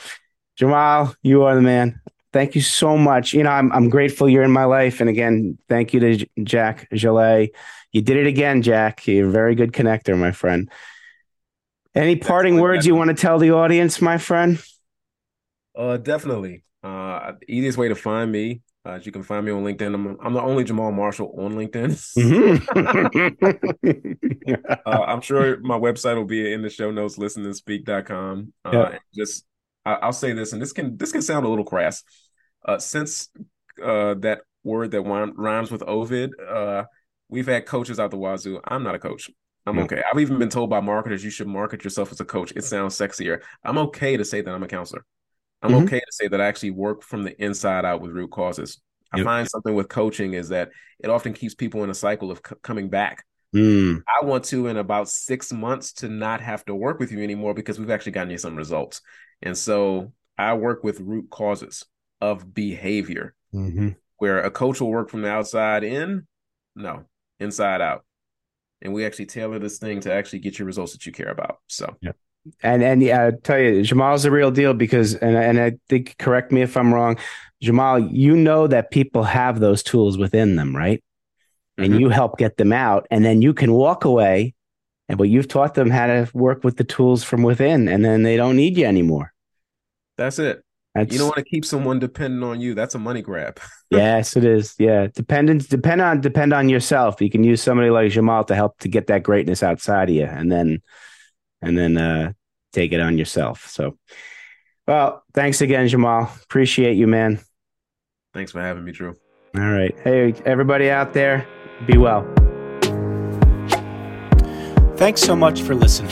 Jahmaal, 0.60 1.16
you 1.22 1.44
are 1.44 1.56
the 1.56 1.62
man. 1.62 2.02
Thank 2.34 2.56
you 2.56 2.62
so 2.62 2.98
much. 2.98 3.34
You 3.34 3.44
know, 3.44 3.52
I'm 3.52 3.72
I'm 3.72 3.90
grateful 3.90 4.28
you're 4.28 4.44
in 4.44 4.52
my 4.52 4.66
life. 4.66 5.00
And 5.00 5.10
again, 5.10 5.58
thank 5.70 5.94
you 5.94 6.00
to 6.00 6.26
Jack 6.44 6.90
Gillet. 6.92 7.56
You 7.92 8.02
did 8.02 8.18
it 8.18 8.28
again, 8.28 8.62
Jack. 8.62 9.08
You're 9.08 9.30
a 9.30 9.32
very 9.32 9.56
good 9.56 9.72
connector, 9.72 10.18
my 10.18 10.32
friend. 10.32 10.70
Any 11.96 12.16
parting 12.16 12.60
words 12.60 12.86
you 12.86 12.96
want 12.96 13.10
to 13.10 13.16
tell 13.16 13.40
the 13.40 13.52
audience, 13.52 14.02
my 14.02 14.18
friend? 14.18 14.62
Uh, 15.78 15.98
definitely. 15.98 16.64
Uh, 16.84 17.34
easiest 17.48 17.78
way 17.78 17.88
to 17.88 17.96
find 17.96 18.32
me 18.32 18.62
uh, 18.88 19.00
you 19.04 19.12
can 19.12 19.22
find 19.24 19.46
me 19.46 19.52
on 19.52 19.64
LinkedIn. 19.64 19.94
I'm, 19.94 20.18
I'm 20.22 20.34
the 20.34 20.42
only 20.42 20.64
Jahmaal 20.64 20.94
Marshall 20.94 21.36
on 21.38 21.56
LinkedIn. 21.56 21.92
Mm-hmm. 22.18 23.40
uh, 24.86 25.04
I'm 25.04 25.20
sure 25.20 25.60
my 25.60 25.78
website 25.78 26.16
will 26.16 26.26
be 26.26 26.54
in 26.54 26.62
the 26.62 26.70
show 26.70 26.90
notes, 26.92 27.18
listenspeak.com. 27.18 28.54
Uh, 28.64 28.72
yep. 28.72 29.02
Just, 29.14 29.46
I, 29.86 30.06
will 30.06 30.14
say 30.14 30.32
this, 30.32 30.54
and 30.54 30.62
this 30.62 30.72
can 30.72 30.96
this 30.96 31.12
can 31.12 31.22
sound 31.22 31.46
a 31.46 31.50
little 31.50 31.66
crass. 31.66 32.04
Uh, 32.66 32.78
since 32.78 33.28
uh, 33.84 34.14
that 34.20 34.42
word 34.64 34.92
that 34.92 35.02
rhymes 35.02 35.70
with 35.70 35.84
Ovid, 35.84 36.32
uh, 36.40 36.84
we've 37.28 37.48
had 37.48 37.66
coaches 37.66 38.00
out 38.00 38.12
the 38.12 38.18
wazoo. 38.18 38.62
I'm 38.66 38.84
not 38.84 38.96
a 38.96 39.00
coach. 39.00 39.30
I'm 39.66 39.80
okay. 39.80 40.02
I've 40.10 40.20
even 40.22 40.40
been 40.40 40.48
told 40.48 40.70
by 40.70 40.80
marketers 40.80 41.26
you 41.26 41.30
should 41.30 41.48
market 41.48 41.84
yourself 41.84 42.14
as 42.14 42.22
a 42.22 42.26
coach. 42.26 42.54
It 42.56 42.64
sounds 42.64 42.98
sexier. 42.98 43.42
I'm 43.66 43.78
okay 43.80 44.16
to 44.16 44.24
say 44.24 44.40
that 44.40 44.54
I'm 44.54 44.64
a 44.64 44.68
counselor. 44.68 45.04
I'm 45.62 45.72
mm-hmm. 45.72 45.86
okay 45.86 46.00
to 46.00 46.12
say 46.12 46.28
that 46.28 46.40
I 46.40 46.46
actually 46.46 46.72
work 46.72 47.02
from 47.04 47.24
the 47.24 47.42
inside 47.44 47.86
out 47.86 48.02
with 48.02 48.12
root 48.12 48.32
causes. 48.32 48.82
I 49.12 49.24
find 49.24 49.48
something 49.50 49.74
with 49.74 49.88
coaching 49.88 50.34
is 50.34 50.50
that 50.50 50.70
it 51.00 51.10
often 51.10 51.34
keeps 51.34 51.56
people 51.56 51.84
in 51.84 51.90
a 51.90 51.96
cycle 51.96 52.30
of 52.30 52.42
c- 52.48 52.56
coming 52.62 52.90
back. 52.90 53.24
Mm. 53.56 54.04
I 54.08 54.26
want 54.26 54.44
to, 54.46 54.68
in 54.68 54.78
about 54.78 55.10
six 55.10 55.54
months, 55.54 55.94
to 55.94 56.10
not 56.10 56.42
have 56.42 56.66
to 56.66 56.76
work 56.76 57.00
with 57.00 57.12
you 57.12 57.24
anymore 57.24 57.54
because 57.54 57.80
we've 57.80 57.90
actually 57.90 58.12
gotten 58.12 58.32
you 58.32 58.38
some 58.38 58.56
results. 58.56 59.02
And 59.42 59.58
so 59.58 60.12
I 60.38 60.54
work 60.56 60.84
with 60.84 61.00
root 61.00 61.30
causes 61.30 61.86
of 62.20 62.54
behavior, 62.54 63.34
mm-hmm. 63.54 63.90
where 64.18 64.42
a 64.42 64.52
coach 64.52 64.82
will 64.82 64.90
work 64.90 65.10
from 65.10 65.22
the 65.22 65.30
outside 65.30 65.84
in, 65.84 66.28
no, 66.76 67.06
inside 67.40 67.82
out. 67.82 68.04
And 68.82 68.94
we 68.94 69.06
actually 69.06 69.28
tailor 69.28 69.58
this 69.58 69.80
thing 69.80 70.02
to 70.02 70.14
actually 70.14 70.40
get 70.40 70.60
your 70.60 70.66
results 70.66 70.92
that 70.92 71.06
you 71.06 71.12
care 71.12 71.32
about. 71.32 71.58
So, 71.68 71.96
yeah. 72.02 72.12
And 72.64 72.84
and 72.84 73.02
yeah, 73.02 73.28
I 73.28 73.32
tell 73.32 73.60
you, 73.60 73.82
Jahmaal's 73.82 74.24
the 74.24 74.32
real 74.32 74.52
deal 74.52 74.74
because 74.74 75.16
and 75.16 75.36
and 75.36 75.60
I 75.60 75.74
think 75.90 76.18
correct 76.18 76.52
me 76.52 76.62
if 76.62 76.78
I'm 76.78 76.94
wrong, 76.94 77.18
Jahmaal, 77.64 78.10
you 78.12 78.36
know 78.36 78.68
that 78.68 78.92
people 78.92 79.24
have 79.24 79.60
those 79.60 79.84
tools 79.84 80.18
within 80.18 80.56
them, 80.56 80.76
right? 80.76 81.04
And 81.78 81.92
mm-hmm. 81.92 82.00
you 82.02 82.10
help 82.10 82.38
get 82.38 82.58
them 82.58 82.74
out, 82.74 83.08
and 83.12 83.24
then 83.24 83.42
you 83.42 83.54
can 83.54 83.74
walk 83.74 84.06
away, 84.06 84.56
and 85.10 85.18
but 85.18 85.30
you've 85.30 85.48
taught 85.48 85.76
them 85.76 85.90
how 85.90 86.08
to 86.08 86.30
work 86.34 86.64
with 86.64 86.78
the 86.78 86.84
tools 86.84 87.24
from 87.24 87.44
within, 87.44 87.88
and 87.88 88.04
then 88.04 88.24
they 88.24 88.38
don't 88.38 88.56
need 88.56 88.78
you 88.78 88.86
anymore. 88.86 89.34
That's 90.18 90.40
it. 90.40 90.64
That's, 90.98 91.14
you 91.14 91.20
don't 91.20 91.28
want 91.28 91.38
to 91.38 91.44
keep 91.44 91.64
someone 91.64 92.00
dependent 92.00 92.44
on 92.44 92.60
you. 92.60 92.74
That's 92.74 92.96
a 92.96 93.00
money 93.00 93.22
grab. 93.22 93.60
yes, 93.92 94.36
it 94.36 94.44
is. 94.44 94.74
Yeah, 94.80 95.08
dependence 95.14 95.68
depend 95.68 96.02
on 96.02 96.22
depend 96.22 96.54
on 96.54 96.70
yourself. 96.70 97.22
You 97.22 97.30
can 97.30 97.44
use 97.44 97.62
somebody 97.62 97.92
like 97.92 98.12
Jahmaal 98.12 98.48
to 98.48 98.56
help 98.56 98.80
to 98.80 98.88
get 98.88 99.08
that 99.08 99.22
greatness 99.22 99.62
outside 99.62 100.10
of 100.10 100.16
you, 100.16 100.26
and 100.26 100.52
then 100.52 100.82
and 101.62 101.78
then 101.78 101.98
uh, 101.98 102.34
take 102.74 102.92
it 102.92 103.00
on 103.00 103.18
yourself. 103.18 103.68
So, 103.68 103.98
well, 104.88 105.24
thanks 105.34 105.62
again, 105.62 105.88
Jahmaal. 105.88 106.44
Appreciate 106.44 106.96
you, 106.96 107.08
man. 107.08 107.40
Thanks 108.34 108.52
for 108.52 108.62
having 108.62 108.84
me, 108.84 108.92
Drew. 108.92 109.16
All 109.56 109.72
right. 109.72 109.96
Hey, 110.04 110.34
everybody 110.46 110.90
out 110.90 111.14
there, 111.14 111.48
be 111.86 111.98
well. 111.98 112.26
Thanks 114.98 115.22
so 115.22 115.36
much 115.36 115.62
for 115.62 115.76
listening. 115.76 116.12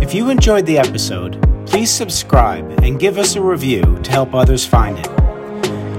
If 0.00 0.14
you 0.14 0.30
enjoyed 0.30 0.66
the 0.66 0.78
episode, 0.78 1.40
please 1.66 1.90
subscribe 1.90 2.68
and 2.82 2.98
give 2.98 3.18
us 3.18 3.36
a 3.36 3.42
review 3.42 3.98
to 4.02 4.10
help 4.10 4.34
others 4.34 4.64
find 4.64 4.98
it. 4.98 5.08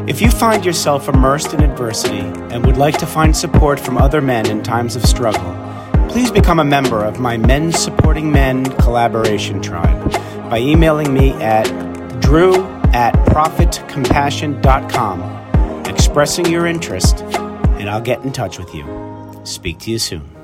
If 0.09 0.21
you 0.21 0.31
find 0.31 0.65
yourself 0.65 1.07
immersed 1.07 1.53
in 1.53 1.61
adversity 1.61 2.19
and 2.19 2.65
would 2.65 2.77
like 2.77 2.97
to 2.97 3.05
find 3.05 3.35
support 3.35 3.79
from 3.79 3.97
other 3.97 4.21
men 4.21 4.49
in 4.49 4.63
times 4.63 4.95
of 4.95 5.05
struggle, 5.05 5.51
please 6.09 6.31
become 6.31 6.59
a 6.59 6.65
member 6.65 7.05
of 7.05 7.19
my 7.19 7.37
Men 7.37 7.71
Supporting 7.71 8.31
Men 8.31 8.65
collaboration 8.77 9.61
tribe 9.61 10.11
by 10.49 10.57
emailing 10.59 11.13
me 11.13 11.33
at 11.33 11.65
drew 12.19 12.65
at 12.93 13.13
profitcompassion.com, 13.27 15.85
expressing 15.85 16.47
your 16.47 16.65
interest, 16.65 17.21
and 17.21 17.87
I'll 17.89 18.01
get 18.01 18.23
in 18.23 18.31
touch 18.31 18.57
with 18.57 18.73
you. 18.73 18.83
Speak 19.43 19.77
to 19.79 19.91
you 19.91 19.99
soon. 19.99 20.38